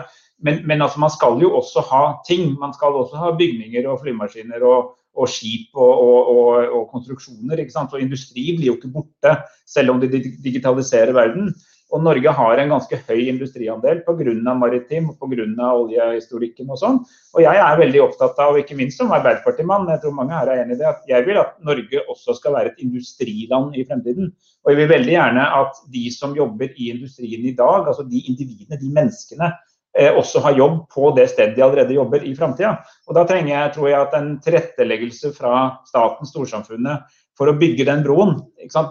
[0.46, 2.54] Men, men altså, man skal jo også ha ting.
[2.60, 7.64] Man skal også ha bygninger og flymaskiner og, og skip og, og, og konstruksjoner.
[7.82, 9.34] Og industri blir jo ikke borte,
[9.66, 11.50] selv om de digitaliserer verden.
[11.90, 14.54] Og Norge har en ganske høy industriandel pga.
[14.54, 15.46] maritim og pga.
[15.70, 17.00] oljehistorikken og sånn.
[17.34, 20.62] Og jeg er veldig opptatt av, ikke minst som Arbeiderpartimann, jeg tror mange her er
[20.62, 24.30] enig i det, at jeg vil at Norge også skal være et industriland i fremtiden.
[24.64, 28.22] Og jeg vil veldig gjerne at de som jobber i industrien i dag, altså de
[28.28, 29.50] individene, de menneskene,
[29.98, 32.76] eh, også har jobb på det stedet de allerede jobber i framtida.
[33.08, 35.56] Og da trenger jeg, tror jeg, at en tilretteleggelse fra
[35.88, 38.36] staten, storsamfunnet, for å bygge den broen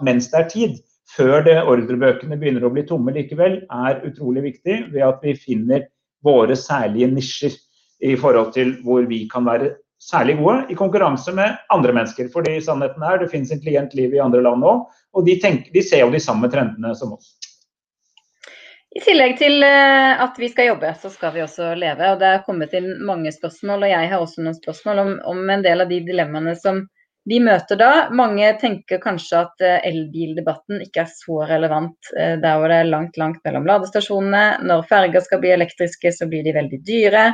[0.02, 0.78] mens det er tid,
[1.16, 5.86] før det ordrebøkene begynner å bli tomme likevel, er utrolig viktig ved at vi finner
[6.24, 7.56] våre særlige nisjer
[8.06, 12.30] i forhold til hvor vi kan være særlig gode i konkurranse med andre mennesker.
[12.32, 15.84] Fordi sannheten er det finnes intelligent liv i andre land òg, og de, tenker, de
[15.84, 17.34] ser jo de samme trendene som oss.
[18.90, 22.08] I tillegg til eh, at vi skal jobbe, så skal vi også leve.
[22.10, 25.52] og Det er kommet inn mange spørsmål, og jeg har også noen spørsmål om, om
[25.54, 26.82] en del av de dilemmaene som
[27.30, 27.90] vi møter da.
[28.16, 32.90] Mange tenker kanskje at eh, elbildebatten ikke er så relevant eh, der hvor det er
[32.90, 34.64] langt, langt mellom ladestasjonene.
[34.66, 37.24] Når ferger skal bli elektriske, så blir de veldig dyre.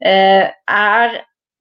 [0.00, 1.18] Eh, er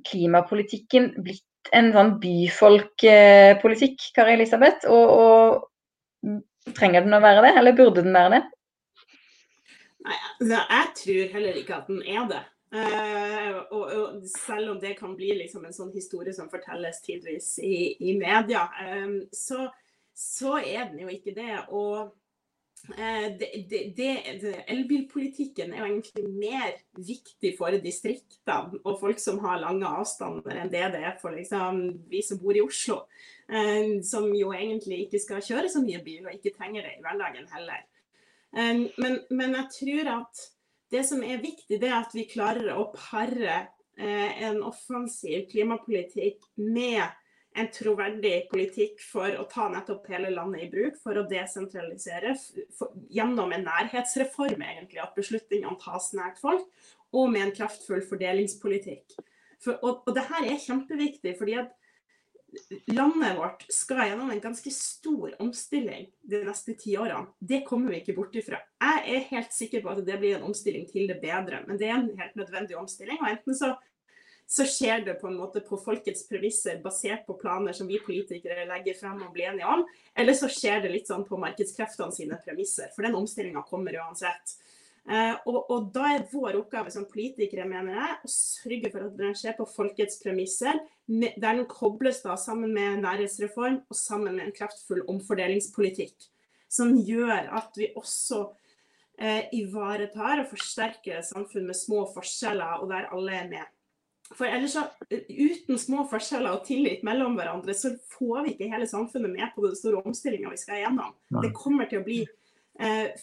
[0.07, 1.43] klimapolitikken blitt
[1.75, 4.87] en sånn byfolkpolitikk, Kari Elisabeth?
[4.87, 8.43] Og, og trenger den å være det, eller burde den være det?
[10.07, 12.45] Nei, altså, jeg tror heller ikke at den er det.
[12.67, 17.53] Uh, og, og, selv om det kan bli liksom en sånn historie som fortelles tidvis
[17.63, 19.69] i, i media, um, så,
[20.11, 21.53] så, er den jo ikke det.
[21.71, 22.09] Og
[22.91, 29.39] uh, det, det, det, elbilpolitikken er jo egentlig mer viktig for distriktene og folk som
[29.45, 33.05] har lange avstander, enn det det er for liksom, vi som bor i Oslo.
[33.47, 37.01] Uh, som jo egentlig ikke skal kjøre så mye bil, og ikke trenger det i
[37.07, 37.87] hverdagen heller.
[38.51, 40.45] Um, men, men jeg tror at
[40.93, 43.55] det som er viktig, det er at vi klarer å pare
[43.99, 47.03] eh, en offensiv klimapolitikk med
[47.57, 52.35] en troverdig politikk for å ta nettopp hele landet i bruk, for å desentralisere
[52.77, 56.67] for, gjennom en nærhetsreform, egentlig, at beslutningene tas nært folk,
[57.15, 59.17] og med en kraftfull fordelingspolitikk.
[59.63, 61.73] For, og, og det her er kjempeviktig, fordi at
[62.85, 67.27] landet vårt skal gjennom en ganske stor omstilling de neste ti årene.
[67.39, 68.59] Det kommer vi ikke bort ifra.
[68.81, 71.89] Jeg er helt sikker på at det blir en omstilling til det bedre, men det
[71.89, 73.19] er en helt nødvendig omstilling.
[73.21, 73.73] og enten så,
[74.47, 78.67] så skjer det på en måte på folkets premisser, basert på planer som vi politikere
[78.69, 79.83] legger frem og blir enige om,
[80.15, 82.93] eller så skjer det litt sånn på markedskreftene sine premisser.
[82.95, 84.57] For den omstillinga kommer uansett.
[85.07, 89.13] Uh, og, og, da er vår oppgave som politikere, mener jeg, å sørge for at
[89.15, 94.49] den skjer på folkets premisser, der den kobles da sammen med nærhetsreform og sammen med
[94.49, 96.27] en kraftfull omfordelingspolitikk.
[96.67, 98.41] Som gjør at vi også
[99.15, 103.73] eh, ivaretar og forsterker samfunn med små forskjeller, og der alle er med.
[104.35, 108.89] For ellers så, Uten små forskjeller og tillit mellom hverandre, så får vi ikke hele
[108.91, 111.15] samfunnet med på den store omstillinga vi skal gjennom.
[111.39, 112.46] Det kommer til å bli Eh,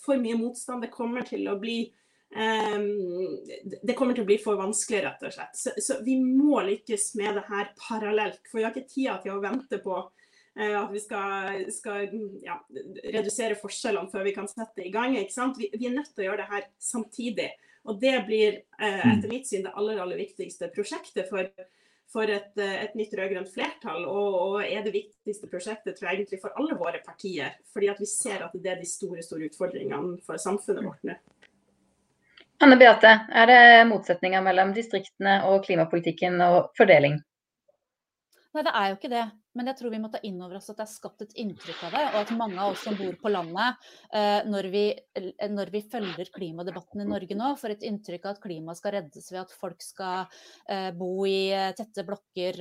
[0.05, 0.83] for mye motstand.
[0.83, 1.79] Det kommer til å bli
[2.35, 2.89] um,
[3.83, 5.57] det kommer til å bli for vanskelig, rett og slett.
[5.59, 8.43] Så, så, vi må lykkes med det her parallelt.
[8.51, 12.09] For vi har ikke tida til å vente på uh, at vi skal, skal
[12.45, 12.59] ja,
[13.15, 15.15] redusere forskjellene før vi kan sette i gang.
[15.15, 17.53] Vi, vi, er nødt til å gjøre det her samtidig.
[17.85, 21.51] Og det blir uh, etter mitt syn det aller, aller viktigste prosjektet for
[22.13, 26.21] for et, eh, et nytt rød-grønt flertall, og, og, er det viktigste prosjektet tror jeg
[26.21, 27.57] egentlig for alle våre partier.
[27.73, 31.19] Fordi at vi ser at det er de store store utfordringene for samfunnet vårt nå.
[32.63, 37.19] Anne Beate, er det motsetninger mellom distriktene og klimapolitikken og fordeling?
[38.55, 39.25] Nei, det er jo ikke det.
[39.55, 41.85] Men jeg tror vi må ta inn over oss at det er skapt et inntrykk
[41.87, 42.03] av det.
[42.11, 44.85] Og at mange av oss som bor på landet, eh, når vi,
[45.53, 49.31] når vi følger klimadebatten i Norge nå, får et inntrykk av at klimaet skal reddes
[49.31, 50.27] ved at folk skal
[50.67, 52.61] eh, bo i eh, tette blokker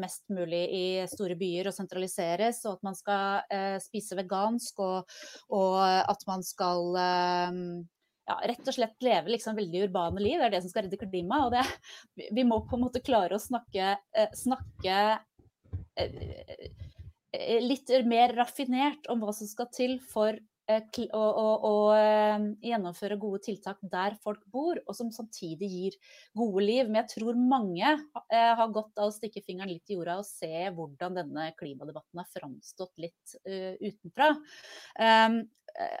[0.00, 5.14] mest mulig i store byer og sentraliseres, og at man skal spise vegansk, og,
[5.54, 10.38] og at man skal ja, rett og slett leve liksom veldig urbane liv.
[10.38, 11.48] Det er det som skal redde klimaet.
[11.48, 13.96] Og det, vi må på en måte klare å snakke,
[14.38, 15.18] snakke Eh, eh,
[17.62, 20.34] litt mer raffinert om hva som skal til for
[20.70, 21.72] eh, å, å, å,
[22.62, 25.96] gjennomføre gode tiltak der folk bor, og som samtidig gir
[26.36, 26.90] gode liv.
[26.90, 27.94] Men jeg tror mange
[28.30, 32.30] har godt av å stikke fingeren litt i jorda og se hvordan denne klimadebatten har
[32.34, 34.30] framstått litt uh, utenfra.
[34.98, 35.42] Um,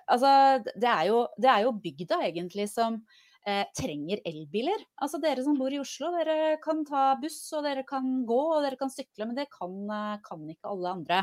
[0.06, 0.30] altså,
[0.74, 3.02] det er, jo, det er jo bygda egentlig som
[3.46, 4.82] eh, trenger elbiler.
[5.02, 8.64] Altså Dere som bor i Oslo, dere kan ta buss og dere kan gå og
[8.64, 11.22] dere kan sykle, men det kan, eh, kan ikke alle andre.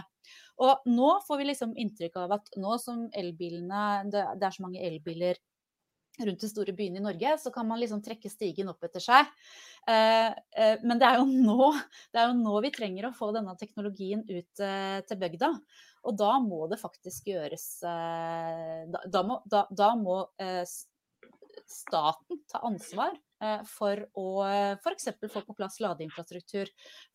[0.64, 4.66] Og nå får vi liksom inntrykk av at nå som elbilene Det, det er så
[4.66, 5.38] mange elbiler
[6.18, 9.28] rundt de store byene i Norge, så kan man liksom trekke stigen opp etter seg.
[9.86, 11.70] Eh, eh, men det er, nå,
[12.10, 15.52] det er, jo nå, vi trenger å få denne teknologien ut til bygda.
[16.08, 20.22] Og da må det faktisk gjøres Da, da må, da, da må
[21.66, 23.16] staten ta ansvar
[23.70, 24.28] for å
[24.82, 25.10] f.eks.
[25.30, 26.70] få på plass ladeinfrastruktur.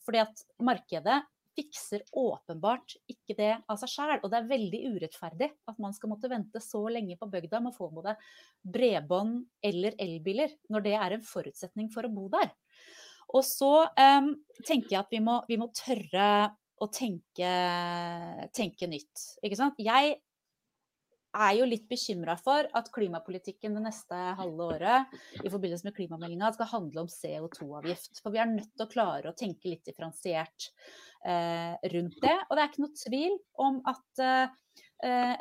[0.07, 1.21] Fordi at markedet
[1.57, 4.15] fikser åpenbart ikke det av seg sjøl.
[4.23, 7.73] Og det er veldig urettferdig at man skal måtte vente så lenge på bygda med
[7.73, 8.17] å få både
[8.63, 12.51] bredbånd eller elbiler, når det er en forutsetning for å bo der.
[13.33, 14.35] Og så um,
[14.67, 16.53] tenker jeg at vi må, vi må tørre
[16.83, 17.53] å tenke,
[18.57, 19.27] tenke nytt.
[19.79, 20.19] Jeg
[21.33, 26.53] er jo litt bekymra for at klimapolitikken det neste halve året i forbindelse med klimameldinga
[26.57, 28.21] skal handle om CO2-avgift.
[28.23, 30.69] For vi er nødt til å klare å tenke litt differensiert
[31.25, 32.37] eh, rundt det.
[32.49, 34.63] Og det er ikke noe tvil om at eh,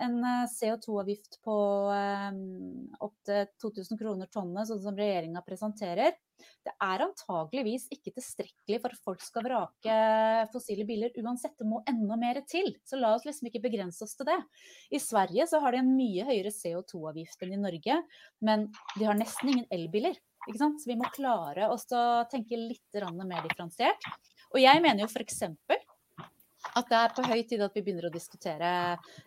[0.07, 0.17] en
[0.49, 1.57] CO2-avgift på
[1.95, 2.41] eh,
[3.03, 6.15] opptil 2000 kroner tonnet, sånn som regjeringa presenterer,
[6.65, 9.97] det er antageligvis ikke tilstrekkelig for at folk skal vrake
[10.53, 11.57] fossile biler uansett.
[11.59, 12.73] Det må enda mer til.
[12.87, 14.39] Så la oss liksom ikke begrense oss til det.
[14.91, 18.01] I Sverige så har de en mye høyere CO2-avgift enn i Norge,
[18.45, 20.17] men de har nesten ingen elbiler.
[20.49, 24.07] Så vi må klare oss å tenke litt mer differensiert.
[24.51, 25.43] Og jeg mener jo f.eks.
[25.45, 28.71] at det er på høy tid at vi begynner å diskutere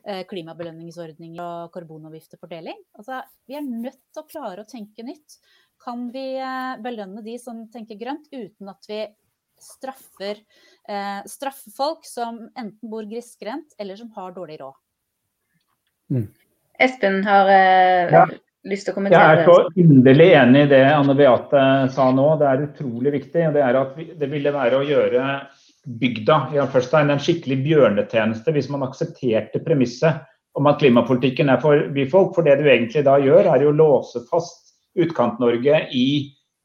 [0.05, 2.83] eh, klimabelønningsordninger og karbonavgifterfordeling.
[2.99, 5.39] Altså, vi er nødt til å klare å tenke nytt
[5.85, 9.03] kan vi eh, belønne de som tenker grønt, uten at vi
[9.61, 10.41] straffer,
[10.89, 14.75] eh, straffer folk som enten bor grisgrendt eller som har dårlig råd.
[16.15, 16.27] Mm.
[16.85, 18.25] Espen har eh, ja.
[18.69, 19.23] lyst til å kommentere.
[19.23, 22.27] Jeg er så inderlig enig i det Anne Beate sa nå.
[22.41, 23.47] Det er utrolig viktig.
[23.55, 25.29] Det er at vi, det ville være å gjøre
[25.85, 30.23] bygda ja, først en skikkelig bjørnetjeneste hvis man aksepterte premisset
[30.57, 32.33] om at klimapolitikken er for byfolk.
[32.37, 34.64] For det du egentlig da gjør, er jo å låse fast
[35.01, 36.07] Utkant-Norge i,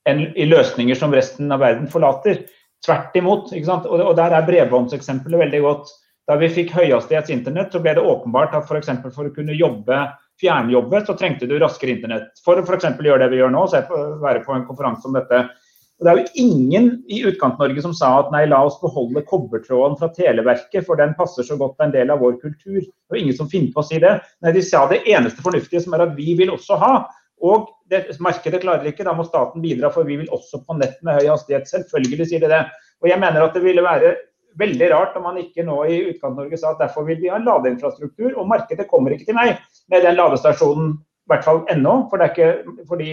[0.10, 2.44] i, løsninger som resten av verden forlater.
[2.86, 3.52] Tvert imot.
[3.54, 5.94] Og, og, der er bredbåndseksempelet veldig godt.
[6.30, 8.92] Da vi fikk høyhastighets internett, så ble det åpenbart at f.eks.
[9.02, 10.04] For, for å kunne jobbe
[10.40, 12.38] fjernjobbe, så trengte du raskere internett.
[12.46, 12.92] For å f.eks.
[13.02, 13.82] gjøre det vi gjør nå, så
[14.22, 15.48] være på en konferanse om dette.
[16.00, 19.98] Og Det er jo ingen i Utkant-Norge som sa at nei, la oss beholde kobbertråden
[20.00, 22.80] fra Televerket, for den passer så godt på en del av vår kultur.
[22.80, 24.14] Det er ingen som finner på å si det.
[24.40, 26.94] Nei, De sa det eneste fornuftige, som er at vi vil også ha.
[27.46, 31.00] Og det, markedet klarer ikke, da må staten bidra, for vi vil også på nett
[31.06, 31.70] med høy hastighet.
[31.72, 32.64] Selvfølgelig sier de det.
[33.00, 34.16] Og jeg mener at det ville være
[34.60, 38.34] veldig rart om man ikke nå i Utkant-Norge sa at derfor vil vi ha ladeinfrastruktur,
[38.36, 39.56] og markedet kommer ikke til meg
[39.92, 42.02] med den ladestasjonen, i hvert fall ennå.
[42.10, 43.12] For det er ikke, fordi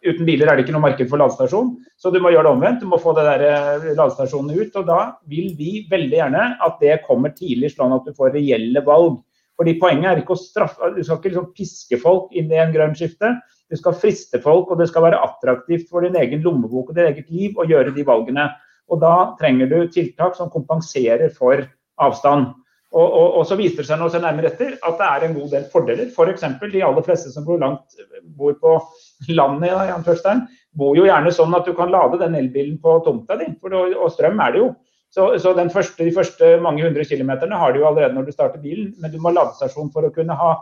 [0.00, 1.74] uten biler er det ikke noe marked for ladestasjon.
[2.00, 2.82] Så du må gjøre det omvendt.
[2.82, 4.78] Du må få det der eh, ladestasjonene ut.
[4.80, 8.82] Og da vil vi veldig gjerne at det kommer tidlig, sånn at du får reelle
[8.86, 9.20] valg.
[9.60, 12.72] Fordi Poenget er ikke å straffe, du skal ikke liksom piske folk inn i en
[12.72, 13.34] grønn skifte.
[13.68, 17.10] Du skal friste folk, og det skal være attraktivt for din egen lommebok og ditt
[17.10, 18.48] eget liv å gjøre de valgene.
[18.88, 21.60] Og Da trenger du tiltak som kompenserer for
[22.00, 22.54] avstand.
[22.90, 25.52] Og, og, og så viser det seg når nærmere etter at det er en god
[25.52, 26.08] del fordeler.
[26.10, 26.46] F.eks.
[26.58, 28.00] For de aller fleste som bor, langt,
[28.34, 28.78] bor på
[29.28, 30.34] landet, i
[30.80, 33.52] bor jo gjerne sånn at du kan lade den elbilen på tomta di.
[33.60, 34.72] For, og strøm er det jo.
[35.10, 38.62] Så, så første, de første mange hundre kilometerne har du jo allerede når du starter
[38.62, 40.52] bilen, men du må ha ladestasjon for å kunne ha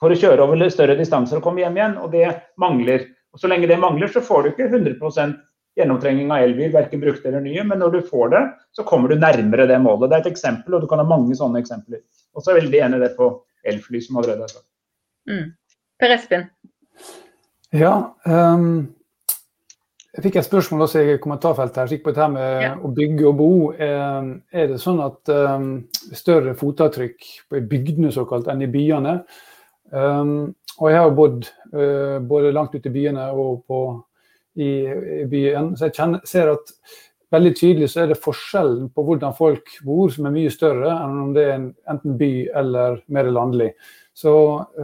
[0.00, 2.26] for å kjøre over større distanser og komme hjem igjen, og det
[2.60, 3.06] mangler.
[3.34, 5.36] Og Så lenge det mangler, så får du ikke 100%
[5.78, 8.42] gjennomtrenging av elbil, verken brukte eller nye, men når du får det,
[8.76, 10.10] så kommer du nærmere det målet.
[10.10, 12.02] Det er et eksempel, og du kan ha mange sånne eksempler.
[12.34, 13.30] Og så er jeg veldig enig i det på
[13.72, 14.68] elfly, som allerede er sagt.
[15.30, 15.48] Mm.
[15.98, 16.46] Per Espen?
[17.74, 17.94] Ja,
[18.28, 18.94] um,
[20.14, 22.74] jeg fikk et spørsmål også i kommentarfeltet her, på dette med ja.
[22.78, 23.54] å bygge og bo.
[23.74, 25.72] Er det sånn at um,
[26.14, 29.16] større fotavtrykk i bygdene såkalt enn i byene?
[29.90, 33.80] Um, og jeg har bodd uh, både langt ute i byene og på,
[34.54, 36.72] i, i, byen, så jeg kjenner, ser at
[37.34, 41.20] veldig tydelig så er det forskjellen på hvordan folk bor som er mye større enn
[41.24, 43.72] om det er en, enten by eller mer landlig.
[44.14, 44.32] Så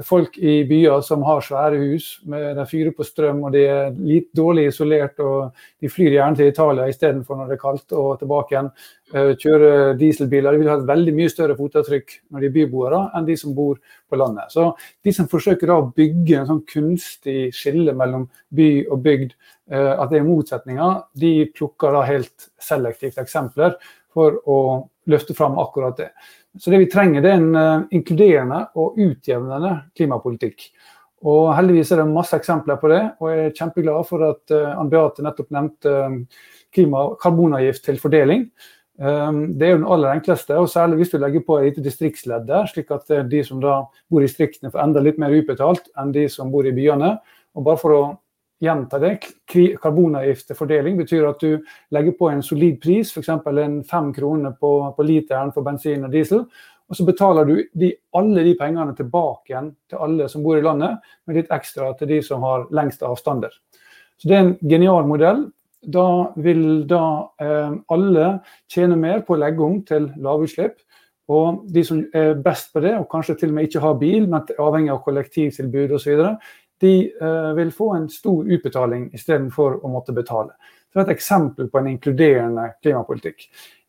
[0.03, 3.93] folk i byer som har svære hus, med de fyrer på strøm og de er
[3.95, 8.17] litt dårlig isolert, og de flyr gjerne til Italia istedenfor når det er kaldt, og
[8.19, 8.73] tilbake igjen.
[9.15, 10.55] Eh, kjører dieselbiler.
[10.55, 13.55] De vil ha et veldig mye større fotavtrykk når de er byboere enn de som
[13.55, 13.79] bor
[14.11, 14.51] på landet.
[14.51, 14.67] Så
[15.07, 19.39] de som forsøker å bygge en sånn kunstig skille mellom by og bygd,
[19.71, 23.79] eh, at det er motsetninger, de plukker da helt selektivt eksempler
[24.11, 24.61] for å
[25.11, 26.11] løfte fram akkurat det.
[26.59, 30.67] Så det vi trenger, det er en uh, inkluderende og utjevnende klimapolitikk.
[31.31, 34.73] Og heldigvis er det masse eksempler på det, og jeg er kjempeglad for at uh,
[34.81, 36.27] Ann Beate nettopp nevnte klima-
[36.75, 38.47] klima, karbonavgift til fordeling.
[39.01, 42.45] Det er jo den aller enkleste, og særlig hvis du legger på et lite distriktsledd
[42.45, 43.79] der, slik at de som da
[44.13, 47.15] bor i distriktene får enda litt mer utbetalt enn de som bor i byene.
[47.57, 48.03] Og bare for å
[48.61, 49.15] gjenta det,
[49.81, 51.63] karbonavgiftsfordeling betyr at du
[51.95, 53.31] legger på en solid pris, f.eks.
[53.33, 56.45] en fem kroner på, på literen for bensin og diesel.
[56.91, 60.65] Og så betaler du de, alle de pengene tilbake igjen til alle som bor i
[60.65, 63.55] landet, med litt ekstra til de som har lengst avstander.
[64.19, 65.47] Så Det er en genial modell.
[65.81, 67.05] Da vil da
[67.41, 68.27] eh, alle
[68.69, 70.77] tjene mer på å legge om til lavutslipp.
[71.31, 74.27] Og de som er best på det, og kanskje til og med ikke har bil,
[74.27, 76.25] men avhengig av kollektivtilbud osv.,
[76.81, 80.55] de eh, vil få en stor utbetaling istedenfor å måtte betale.
[80.91, 83.45] Så det er et eksempel på en inkluderende klimapolitikk.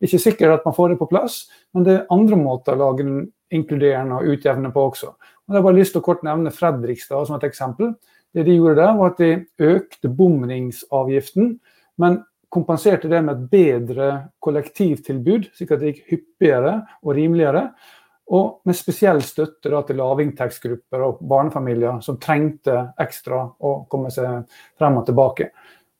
[0.06, 3.06] Ikke sikkert at man får det på plass, men det er andre måter å lage
[3.08, 5.14] den inkluderende og utjevne på også.
[5.16, 7.96] Og jeg har bare lyst til å kort nevne Fredrikstad som et eksempel.
[8.32, 11.56] Det de gjorde der, var at de økte bomringsavgiften,
[12.00, 12.22] men
[12.52, 14.12] kompenserte det med et bedre
[14.44, 17.70] kollektivtilbud, slik at det gikk hyppigere og rimeligere.
[18.32, 24.46] Og med spesiell støtte da, til lavinntektsgrupper og barnefamilier som trengte ekstra å komme seg
[24.80, 25.50] frem og tilbake.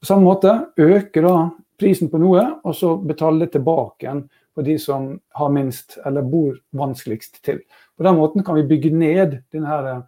[0.02, 1.36] På samme måte øker da
[1.82, 4.24] prisen på noe, og så betaler det tilbake igjen
[4.56, 7.62] på de som har minst eller bor vanskeligst til.
[7.98, 10.02] På den måten kan vi bygge ned denne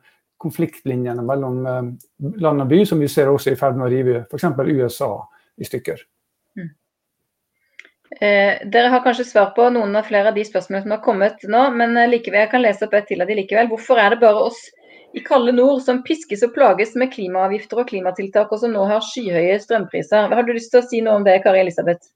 [0.43, 1.86] konfliktlinjene mellom eh,
[2.43, 4.49] land og by, som vi ser også i ferd med å rive f.eks.
[4.67, 5.13] USA
[5.59, 6.03] i stykker.
[8.22, 11.45] Eh, dere har kanskje svar på noen av flere av de spørsmålene som har kommet
[11.49, 13.70] nå, men eh, likevel, jeg kan lese opp et til av de likevel.
[13.72, 14.59] Hvorfor er det bare oss
[15.14, 19.01] i kalde nord som piskes og plages med klimaavgifter og klimatiltak, og som nå har
[19.05, 20.30] skyhøye strømpriser?
[20.34, 22.11] Har du lyst til å si noe om det, Kari Elisabeth?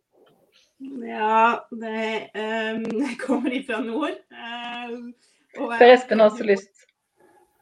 [1.01, 2.29] Ja, det
[2.77, 4.17] um, kommer ifra nord.
[4.37, 5.13] Um,
[5.77, 6.73] per Espen har også lyst.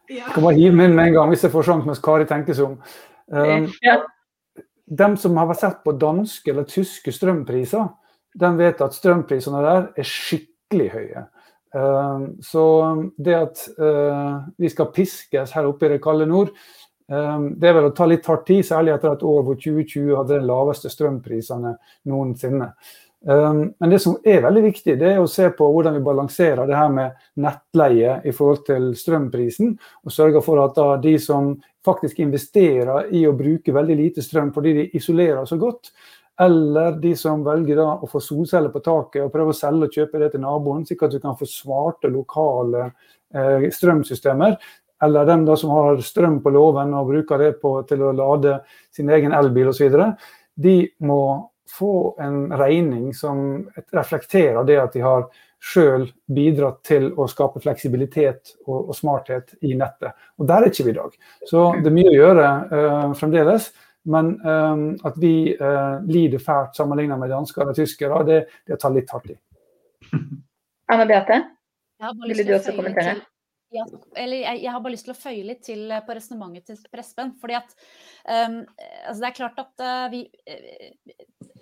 [0.09, 0.25] Ja.
[0.25, 2.27] Jeg kan bare hive meg inn med en gang hvis jeg får sjansen mens Kari
[2.29, 2.79] tenker seg om.
[3.31, 4.01] Um, ja.
[4.86, 7.88] De som har sett på danske eller tyske strømpriser,
[8.36, 11.25] de vet at strømprisene der er skikkelig høye.
[11.75, 12.65] Ehm, så
[13.17, 16.53] det at eh, vi skal piskes her oppe i det kalde nord,
[17.11, 20.13] ehm, det er vel å ta litt hardt tid, særlig etter et år hvor 2020
[20.15, 21.75] hadde de laveste strømprisene
[22.11, 22.71] noensinne.
[23.27, 26.67] Ehm, men det som er veldig viktig, det er å se på hvordan vi balanserer
[26.69, 29.75] det her med nettleie i forhold til strømprisen,
[30.05, 31.55] og sørger for at de som
[31.86, 35.91] faktisk investerer i å bruke veldig lite strøm fordi de isolerer så godt,
[36.41, 39.99] eller de som velger da å få solceller på taket og prøve å selge og
[39.99, 44.57] kjøpe det til naboen, slik at du kan få svarte lokale eh, strømsystemer.
[45.03, 48.59] Eller dem da som har strøm på låven og bruker det på, til å lade
[48.95, 49.95] sin egen elbil osv.
[50.55, 50.77] De
[51.07, 51.23] må
[51.71, 53.65] få en regning som
[53.95, 55.27] reflekterer det at de har
[55.65, 60.13] sjøl bidratt til å skape fleksibilitet og, og, smarthet i nettet.
[60.39, 61.15] Og Der er ikke vi i dag.
[61.49, 63.71] Så det er mye å gjøre eh, fremdeles.
[64.05, 68.93] Men um, at vi uh, lider fælt sammenlignet med dansker og tyskere, det, det tar
[68.93, 69.37] litt hardt i.
[70.93, 71.39] Anna Beate,
[72.27, 73.15] ville du også kommentere?
[73.17, 73.23] Til,
[73.73, 73.85] ja,
[74.15, 76.91] eller jeg, jeg, har bare lyst til å føye litt til eh, på resonnementet til
[76.93, 77.33] Prespen.
[77.41, 77.73] fordi at
[78.29, 78.61] um,
[79.07, 80.21] altså Det er klart at uh, vi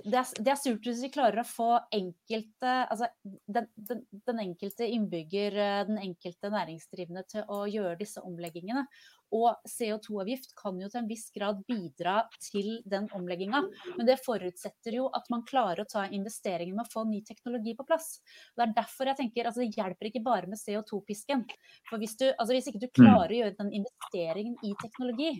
[0.03, 4.41] det er, det er, surt hvis vi klarer å få enkelte, altså den, den, den,
[4.43, 8.85] enkelte innbygger, den enkelte næringsdrivende til å gjøre disse omleggingene.
[9.33, 13.63] Og CO2-avgift kan jo til en viss grad bidra til den omlegginga.
[13.95, 17.73] Men det forutsetter jo at man klarer å ta investeringen med å få ny teknologi
[17.77, 18.19] på plass.
[18.53, 21.47] Det er derfor jeg tenker altså det hjelper ikke bare med CO2-pisken.
[21.89, 22.95] For hvis, du, altså hvis ikke du mm.
[22.99, 25.33] klarer å gjøre den investeringen i teknologi,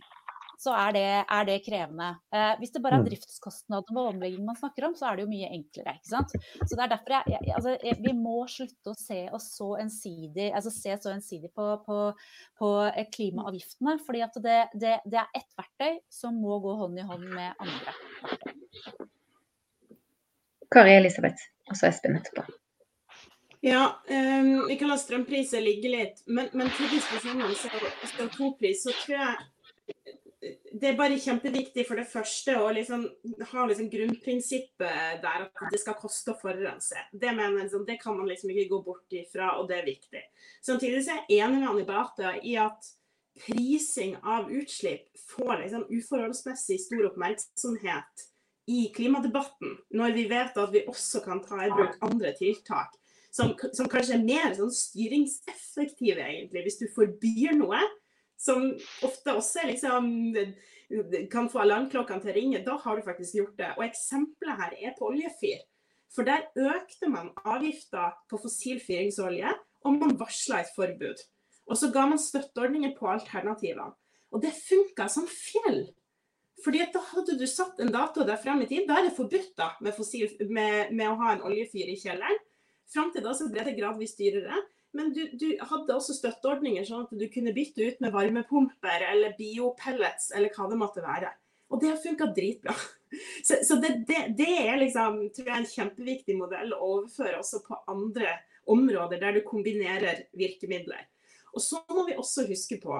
[0.64, 2.10] så er det, er det krevende.
[2.34, 3.10] Eh, hvis det bare er mm.
[3.10, 5.96] driftskostnadene ved omlegging man snakker om, så er det jo mye enklere.
[6.00, 6.36] ikke sant?
[6.62, 9.70] Så det er derfor jeg, jeg, altså, jeg, Vi må slutte å se oss så
[9.84, 12.00] ensidig, altså se så ensidig på, på,
[12.62, 13.98] på eh, klimaavgiftene.
[14.08, 17.54] fordi at det, det, det er ett verktøy som må gå hånd i hånd med
[17.54, 17.96] andre
[18.30, 19.10] verktøy.
[20.74, 22.48] Kari Elisabeth, og så Espen etterpå.
[23.64, 26.24] Ja, um, vi kan la strømpriser ligge litt.
[26.28, 29.46] Men, men til diskusjonen om CO2-pris, så tror jeg
[30.74, 33.06] det er bare kjempeviktig for det første å liksom,
[33.52, 37.00] ha liksom grunnprinsippet der at det skal koste å forurense.
[37.12, 40.24] Det, mener, liksom, det kan man liksom ikke gå bort ifra, og det er viktig.
[40.66, 42.92] Samtidig er jeg enig med Anni Beate i at
[43.46, 48.28] prising av utslipp får liksom uforholdsmessig stor oppmerksomhet
[48.70, 52.94] i klimadebatten, når vi vet at vi også kan ta i bruk andre tiltak.
[53.34, 56.68] Som, som kanskje er mer sånn styringseffektive, egentlig.
[56.68, 57.80] Hvis du forbyr noe,
[58.44, 58.66] som
[59.06, 60.10] ofte også liksom,
[61.32, 63.72] kan få alarmklokkene til å ringe, da har du faktisk gjort det.
[63.78, 65.64] Og eksempelet her er på oljefyr.
[66.14, 71.24] For der økte man avgifta på fossil fyringsolje, og man varsla et forbud.
[71.72, 73.92] Og så ga man støtteordninger på alternativene.
[74.34, 75.86] Og det funka som fjell.
[76.64, 78.86] Fordi da hadde du satt en dato der frem i tid.
[78.88, 82.40] Da er det forbudt da, med, fossil, med, med å ha en oljefyr i kjelleren.
[82.94, 84.62] Fram til da så ble det gradvis dyrere.
[84.94, 89.34] Men du, du, hadde også støtteordninger sånn at du kunne bytte ut med varmepumper eller
[89.38, 91.32] biopellets eller hva det måtte være.
[91.74, 92.76] Og det har funka dritbra.
[93.46, 97.60] Så, så det, det, det, er liksom, tror jeg, en kjempeviktig modell å overføre også
[97.62, 98.32] på andre
[98.74, 101.04] områder der du kombinerer virkemidler.
[101.54, 102.98] Og så må vi også huske på,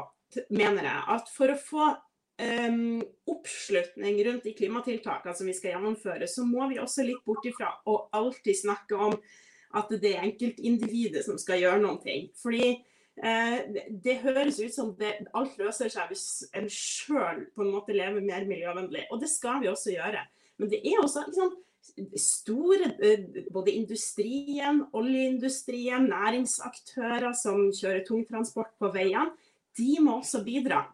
[0.54, 3.02] mener jeg, at for å få um,
[3.34, 7.72] oppslutning rundt de klimatiltakene som vi skal gjennomføre, så må vi også litt bort ifra
[7.90, 9.18] å alltid snakke om
[9.74, 12.30] at det er enkeltindividet som skal gjøre noen ting.
[12.38, 13.58] Fordi eh,
[13.90, 18.24] det høres ut som det, alt løser seg hvis en sjøl på en måte lever
[18.26, 19.08] mer miljøvennlig.
[19.12, 20.24] Og det skal vi også gjøre.
[20.62, 21.56] Men det er også liksom,
[22.16, 29.34] store eh, Både industrien, oljeindustrien, næringsaktører som kjører tungtransport på veiene,
[29.78, 30.86] de må også bidra.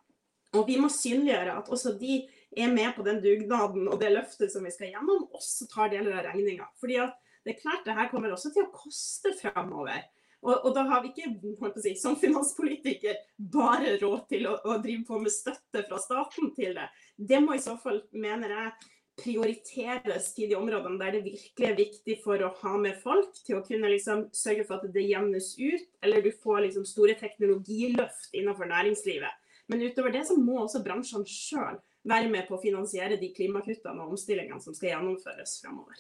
[0.56, 2.24] Og vi må synliggjøre at også de
[2.58, 6.16] er med på den dugnaden og det løftet som vi skal gjennom, også tar deler
[6.18, 6.66] av regninga.
[6.82, 7.18] Fordi at
[7.50, 10.04] det er klart det her kommer også til å koste framover.
[10.39, 13.18] Og, og, da har vi ikke si, som finanspolitiker
[13.52, 16.86] bare råd til å, å, drive på med støtte fra staten til det.
[17.18, 18.72] Det må i så fall, mener jeg,
[19.20, 23.58] prioriteres til de områdene der det virkelig er viktig for å ha med folk, til
[23.58, 28.38] å kunne liksom sørge for at det jevnes ut, eller du får liksom store teknologiløft
[28.38, 29.43] innenfor næringslivet.
[29.70, 34.06] Men utover det så må også bransjene sjøl være med på å finansiere de klimakuttene
[34.06, 36.00] og omstillingene som skal gjennomføres framover.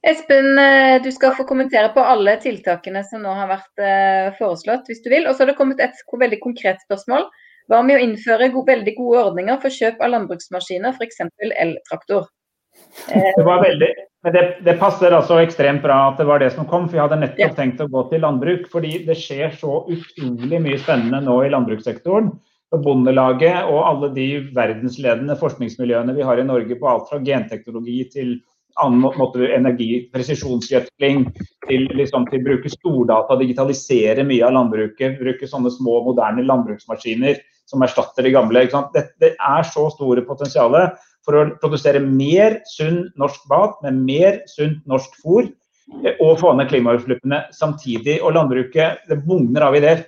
[0.00, 4.88] Espen, eh, du skal få kommentere på alle tiltakene som nå har vært eh, foreslått,
[4.88, 5.26] hvis du vil.
[5.28, 7.26] Og så har det kommet et veldig konkret spørsmål.
[7.70, 11.20] Hva med å innføre gode, veldig gode ordninger for kjøp av landbruksmaskiner, f.eks.
[11.52, 12.30] eltraktor?
[13.12, 13.90] Eh, det var veldig,
[14.24, 16.88] men det, det, passer altså ekstremt bra at det var det som kom.
[16.88, 18.70] For jeg hadde nettopp tenkt å gå til landbruk.
[18.72, 22.32] Fordi det skjer så utrolig mye spennende nå i landbrukssektoren.
[22.70, 28.04] Og Bondelaget og alle de verdensledende forskningsmiljøene vi har i Norge på alt fra genteknologi
[28.12, 28.36] til
[28.80, 31.24] annen måte energi, presisjonsgjødsling,
[31.66, 37.40] til, liksom, til bruke stordata, digitalisere mye av landbruket, bruke sånne små, moderne landbruksmaskiner
[37.70, 38.66] som erstatter de gamle.
[38.94, 40.74] Det, det, er så store potensial
[41.26, 46.54] for å produsere mer sunn norsk mat med mer sunt norsk fôr eh, og få
[46.56, 48.20] ned klimautslippene samtidig.
[48.24, 50.06] Og landbruket det bugner av ideer.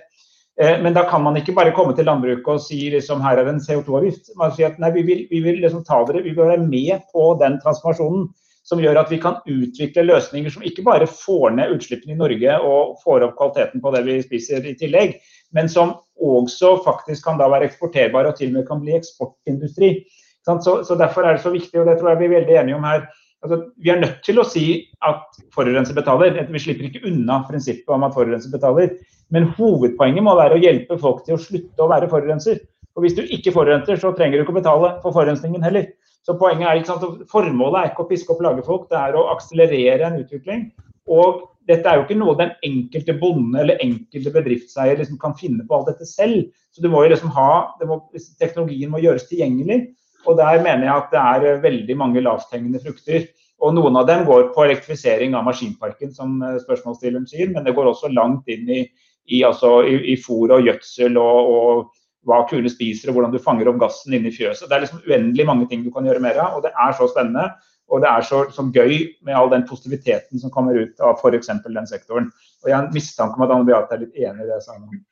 [0.61, 3.49] Eh, men da kan man ikke bare komme til landbruket og si liksom, her er
[3.49, 4.33] en CO2-avgift.
[4.39, 7.07] Man sier at nei, vi vil, vi vil liksom ta dere, vi vil være med
[7.13, 8.27] på den transformasjonen
[8.63, 12.57] som gjør at vi kan utvikle løsninger som ikke bare får ned utslippene i Norge
[12.63, 15.17] og får opp kvaliteten på det vi spiser i tillegg,
[15.55, 19.97] men som også faktisk kan da være eksporterbare og til og med kan bli eksportindustri.
[20.43, 22.79] Så, så Derfor er det så viktig, og det tror jeg vi er veldig enige
[22.79, 23.05] om her.
[23.43, 24.65] Altså, vi er nødt til å si
[25.03, 26.37] at forurenser betaler.
[26.47, 28.93] Vi slipper ikke unna prinsippet om at forurenser betaler.
[29.35, 32.61] Men hovedpoenget må være å hjelpe folk til å slutte å være forurenser.
[32.95, 35.89] Og Hvis du ikke forurenser, så trenger du ikke å betale for forurensningen heller.
[36.23, 39.27] Så poenget er, ikke sant, Formålet er ikke å piske opp lagerfolk, det er å
[39.33, 40.69] akselerere en utvikling.
[41.11, 45.65] Og dette er jo ikke noe den enkelte bonde eller enkelte bedriftseier liksom kan finne
[45.67, 46.47] på alt dette selv.
[46.73, 47.51] Så må liksom ha,
[47.87, 47.99] må,
[48.39, 49.85] Teknologien må gjøres tilgjengelig.
[50.23, 53.27] Og der mener jeg at det er veldig mange lavthengende frukter.
[53.63, 57.51] Og noen av dem går på elektrifisering av maskinparken, som eh, spørsmålsstilleren sier.
[57.51, 58.81] Men det går også langt inn i,
[59.27, 61.83] i, altså, i, i fôr og gjødsel og, og
[62.27, 64.67] hva kuene spiser og hvordan du fanger opp gassen inni fjøset.
[64.69, 67.09] Det er liksom uendelig mange ting du kan gjøre mer av, og det er så
[67.11, 67.49] spennende.
[67.91, 68.93] Og det er så, så gøy
[69.27, 71.51] med all den positiviteten som kommer ut av f.eks.
[71.65, 72.29] den sektoren.
[72.63, 74.61] Og jeg har en mistanke om at Anne Beate er litt enig i det.
[74.63, 75.03] Sammen.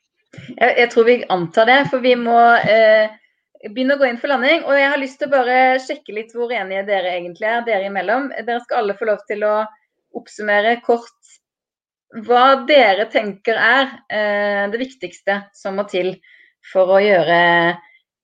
[0.55, 3.11] Jeg, jeg tror vi antar det, for vi må eh,
[3.67, 4.63] begynne å gå inn for landing.
[4.65, 7.91] Og jeg har lyst til å bare sjekke litt hvor enige dere egentlig er, dere
[7.91, 8.31] imellom.
[8.39, 9.55] Dere skal alle få lov til å
[10.17, 11.17] oppsummere kort
[12.25, 16.17] hva dere tenker er eh, det viktigste som må til
[16.71, 17.39] for å gjøre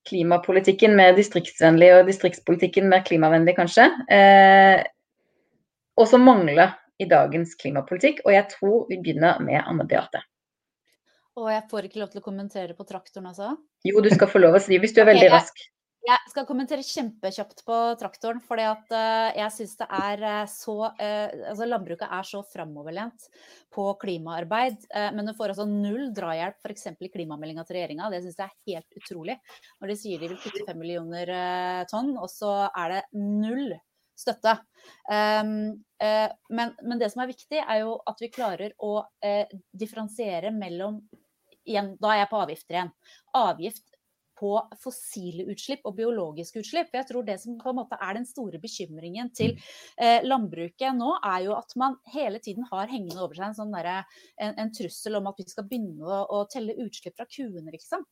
[0.08, 3.90] klimapolitikken mer distriktsvennlig og distriktspolitikken mer klimavennlig, kanskje.
[4.14, 4.84] Eh,
[5.98, 8.24] og som mangler i dagens klimapolitikk.
[8.26, 10.24] Og jeg tror vi begynner med Anne Beate.
[11.38, 13.52] Og jeg får ikke lov til å kommentere på traktoren, altså?
[13.86, 15.60] Jo, du skal få lov å si hvis du er veldig rask.
[15.60, 15.77] Jeg
[16.32, 21.68] skal kommentere kjempekjapt på traktoren, at uh, jeg syns det er uh, så uh, Altså
[21.68, 23.28] landbruket er så framoverlent
[23.76, 26.88] på klimaarbeid, men du får altså null drahjelp f.eks.
[27.04, 28.08] i klimameldinga til regjeringa.
[28.10, 29.36] Det syns jeg er helt utrolig.
[29.84, 31.30] Når de sier de vil kutte fem millioner
[31.92, 33.76] tonn, og så er det null
[34.18, 34.56] støtte.
[35.12, 38.96] Um, men, men, det som er viktig, er jo at vi klarer å
[39.78, 41.04] differensiere mellom
[41.68, 42.94] igjen, Da er jeg på avgifter igjen.
[43.38, 43.97] Avgift
[44.38, 46.94] på fossile utslipp og biologiske utslipp.
[46.94, 49.56] Jeg tror Det som på en måte er den store bekymringen til
[49.98, 53.76] eh, landbruket nå, er jo at man hele tiden har hengende over seg en, sånn
[53.76, 54.06] der,
[54.38, 57.74] en, en trussel om at vi skal begynne å, å telle utslipp fra kuene.
[57.74, 58.06] Liksom.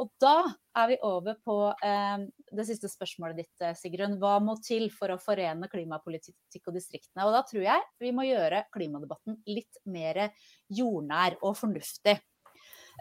[0.00, 0.36] Og da
[0.76, 4.18] er vi over på eh, det siste spørsmålet ditt, eh, Sigrun.
[4.20, 7.24] Hva må til for å forene klimapolitikk og distriktene?
[7.24, 10.26] Og da tror jeg vi må gjøre klimadebatten litt mer
[10.72, 12.18] jordnær og fornuftig.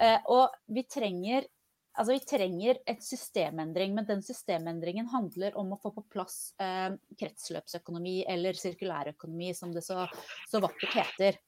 [0.02, 1.48] Eh, og vi trenger,
[1.96, 6.94] altså vi trenger et systemendring, men den systemendringen handler om å få på plass eh,
[7.20, 10.06] kretsløpsøkonomi eller sirkulærøkonomi, som det så,
[10.52, 11.40] så vakkert heter.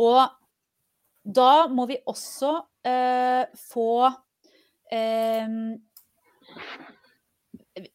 [0.00, 0.22] Og
[1.22, 2.54] da må vi også
[2.88, 3.92] eh, få
[4.92, 5.56] eh,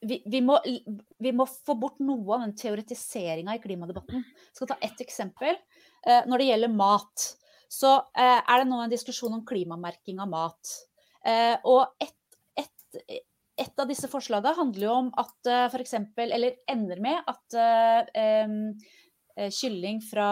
[0.02, 0.60] vi, vi, må,
[1.18, 4.24] vi, må, få bort noe av den teoretiseringa i klimadebatten.
[4.24, 5.58] Jeg skal ta ett eksempel.
[6.06, 7.30] Eh, når det gjelder mat,
[7.72, 10.76] så eh, er det nå en diskusjon om klimamerking av mat.
[11.26, 13.00] Eh, og et, et,
[13.58, 15.96] et, av disse forslagene handler jo om at uh, f.eks.
[16.22, 18.62] Eller ender med at uh,
[19.52, 20.30] kylling fra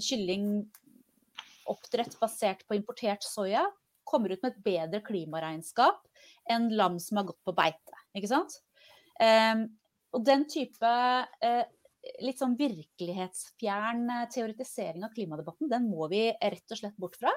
[0.00, 0.46] kylling
[1.68, 3.66] oppdrett basert på importert soya
[4.08, 6.00] kommer ut med et bedre klimaregnskap
[6.50, 8.00] enn lam som har gått på beite.
[8.16, 8.56] Ikke sant?
[9.20, 10.94] Og den type
[12.22, 17.32] litt sånn virkelighetsfjern eh, teoretisering av klimadebatten, den må vi rett og slett bort fra.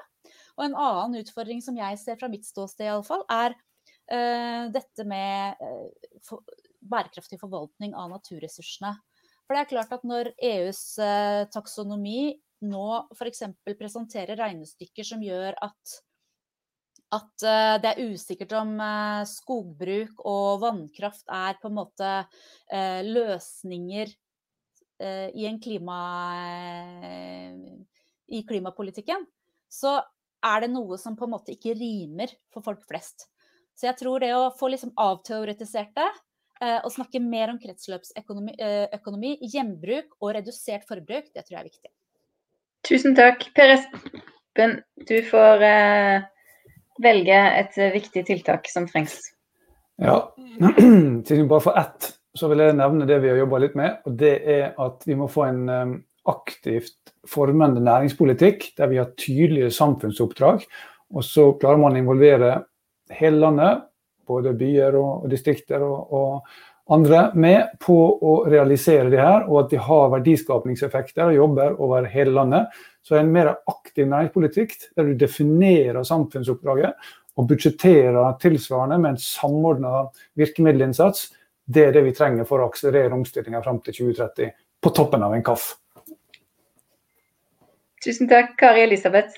[0.56, 5.60] Og en annen utfordring som jeg ser fra mitt ståsted iallfall, er uh, dette med
[5.60, 6.42] uh, for,
[6.86, 8.94] bærekraftig forvaltning av naturressursene.
[9.46, 10.80] For det er klart at når EUs
[11.54, 12.34] taksonomi
[12.64, 13.42] nå f.eks.
[13.76, 15.96] presenterer regnestykker som gjør at,
[17.16, 23.00] at uh, det er usikkert om uh, skogbruk og vannkraft er på en måte uh,
[23.06, 24.14] løsninger
[24.96, 25.96] i klima
[28.32, 29.26] i klimapolitikken,
[29.68, 29.98] så
[30.44, 33.28] er det noe som på en måte ikke rimer for folk flest.
[33.76, 36.08] Så jeg tror det å få liksom avteoretisert det,
[36.56, 38.54] og snakke mer om kretsløpsøkonomi,
[38.96, 41.90] økonomi, gjenbruk og redusert forbruk, det tror jeg er viktig.
[42.86, 43.48] Tusen takk.
[43.56, 44.76] Per Espen,
[45.08, 46.26] du får eh,
[47.02, 49.18] velge et viktig tiltak som trengs.
[50.00, 50.20] Ja,
[50.60, 53.98] siden vi bare får ett, så vil jeg nevne det vi har jobba litt med.
[54.06, 55.94] og Det er at vi må få en um,
[56.30, 60.64] aktivt formende næringspolitikk der vi har tydelige samfunnsoppdrag.
[61.14, 62.54] Og så klarer man å involvere
[63.14, 63.84] hele landet,
[64.26, 66.56] både byer og, distrikter og, og,
[66.86, 72.06] andre med på å realisere det her, og at de har verdiskapningseffekter og jobber over
[72.12, 72.68] hele landet.
[73.02, 80.04] Så en mer aktiv næringspolitikk der du definerer samfunnsoppdraget og budsjetterer tilsvarende med en samordna
[80.38, 81.26] virkemiddelinnsats,
[81.66, 85.34] det er det vi trenger for å akselerere omstillinga fram til 2030, på toppen av
[85.34, 85.72] en kaff.
[88.06, 89.34] Tusen takk, Kari Elisabeth.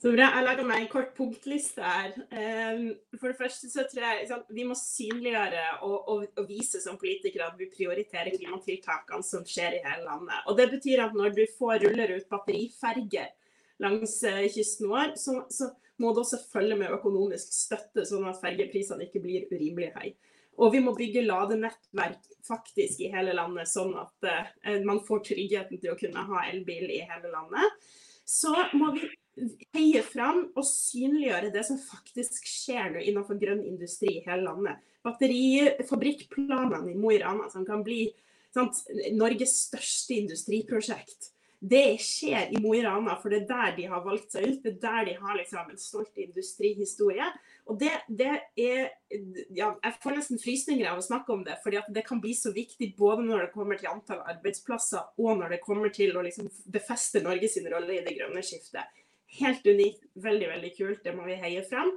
[0.00, 0.28] Så bra.
[0.30, 2.12] Jeg laga meg en kort punktliste her.
[2.30, 2.84] Ehm,
[3.18, 7.00] for det første så tror jeg liksom, vi må synliggjøre og, og, og, vise som
[7.00, 10.46] politikere at vi prioriterer klimatiltakene som skjer i hele landet.
[10.46, 13.34] Og Det betyr at når du får ruller ut batteriferger
[13.82, 18.38] langs uh, kysten vår, så, så, må det også følge med økonomisk støtte, sånn at
[18.40, 20.14] fergeprisene ikke blir urimelig høye.
[20.60, 25.80] Og vi må bygge ladenettverk faktisk i hele landet, sånn at uh, man får tryggheten
[25.80, 27.80] til å kunne ha elbil i hele landet.
[28.28, 29.08] Så må vi
[29.74, 34.82] heie fram og synliggjøre det som faktisk skjer nå innenfor grønn industri i hele landet.
[35.06, 38.04] Batterifabrikkplanene i Mo i Rana, som kan bli
[38.54, 38.82] sant,
[39.16, 41.30] Norges største industriprosjekt,
[41.60, 44.62] det skjer i Mo i Rana, for det er der de har valgt seg ut.
[44.64, 47.26] Det er der de har liksom en stolt industrihistorie.
[47.70, 48.88] Og det, det er
[49.54, 52.50] ja, Jeg får nesten frysninger av å snakke om det, fordi det kan bli så
[52.54, 56.50] viktig både når det kommer til antall arbeidsplasser, og når det kommer til å liksom
[56.66, 59.00] befeste Norges rolle i det grønne skiftet
[59.38, 61.02] helt unikt, veldig veldig kult.
[61.04, 61.90] Det må vi heie frem.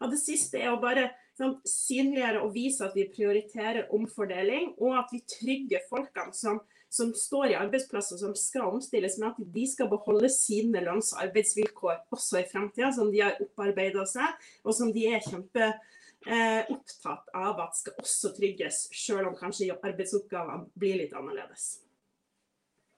[0.00, 4.98] Og det siste er å bare sånn, synliggjøre og vise at vi prioriterer omfordeling, og
[5.04, 6.60] at vi trygger folkene som,
[6.90, 11.22] som står i arbeidsplasser som skal omstilles, med at de skal beholde sine lønns- og
[11.28, 14.34] arbeidsvilkår også i framtida, som de har opparbeida seg,
[14.66, 19.70] og som de er kjempe eh, opptatt av at skal også trygges, selv om kanskje
[19.76, 21.76] arbeidsoppgavene blir litt annerledes.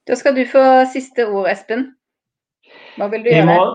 [0.09, 1.93] Da skal du få siste ord, Espen.
[2.97, 3.47] Hva vil du gjøre?
[3.53, 3.74] Må,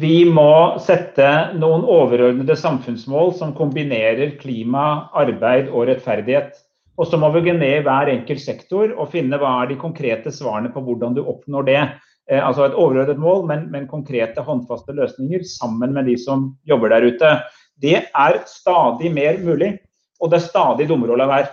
[0.00, 1.28] vi må sette
[1.60, 6.56] noen overordnede samfunnsmål som kombinerer klima, arbeid og rettferdighet.
[6.96, 9.80] Og så må vi gå ned i hver enkelt sektor og finne hva er de
[9.80, 11.82] konkrete svarene på hvordan du oppnår det.
[12.30, 16.94] Eh, altså et overordnet mål, men, men, konkrete håndfaste løsninger sammen med de som jobber
[16.94, 17.36] der ute.
[17.82, 19.76] Det er stadig mer mulig,
[20.20, 21.52] og det er stadig dummere å la være.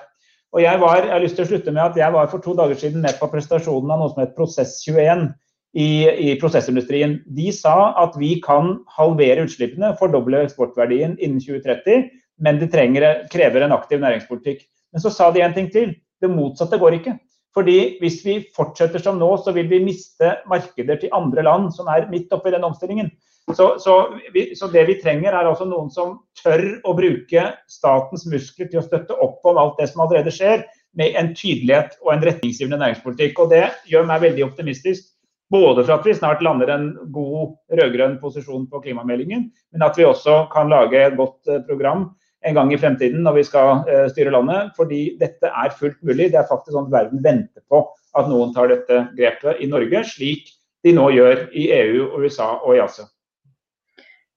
[0.54, 2.54] Og jeg, var, jeg har lyst til å slutte med at jeg var for to
[2.56, 5.32] dager siden med på prestasjonen av noe som het Prosess21
[5.74, 7.18] i, i, prosessindustrien.
[7.26, 12.06] De sa at vi kan halvere utslippene, fordoble eksportverdien innen 2030,
[12.46, 14.62] men det trenger, krever en aktiv næringspolitikk.
[14.94, 15.96] Men så sa de en ting til.
[16.22, 17.18] Det motsatte går ikke.
[17.54, 21.90] Fordi hvis vi fortsetter som nå, så vil vi miste markeder til andre land som
[21.92, 23.12] er midt oppi den omstillingen.
[23.52, 23.96] Så, så,
[24.34, 28.80] vi, så, det vi trenger, er altså noen som tør å bruke statens muskler til
[28.80, 30.64] å støtte opp om alt det som allerede skjer,
[30.96, 33.42] med en tydelighet og en retningsgivende næringspolitikk.
[33.44, 35.10] Og det gjør meg veldig optimistisk.
[35.54, 40.08] Både for at vi snart lander en god rød-grønn posisjon på klimameldingen, men at vi
[40.08, 42.08] også kan lage et godt eh, program
[42.44, 44.74] en gang i fremtiden når vi skal eh, styre landet.
[44.78, 46.32] Fordi dette er fullt mulig.
[46.34, 47.86] Det er faktisk sånn at verden venter på
[48.18, 50.52] at noen tar dette grepet i Norge, slik
[50.84, 53.08] de nå gjør i EU, og USA og i Asia.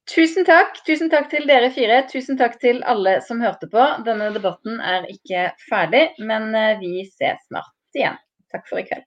[0.06, 0.78] Tusen takk.
[0.86, 2.04] Tusen takk til dere fire.
[2.10, 3.82] Tusen takk til alle som hørte på.
[4.06, 8.18] Denne debatten er ikke ferdig, men eh, vi ses snart igjen.
[8.54, 9.06] Takk for i kveld.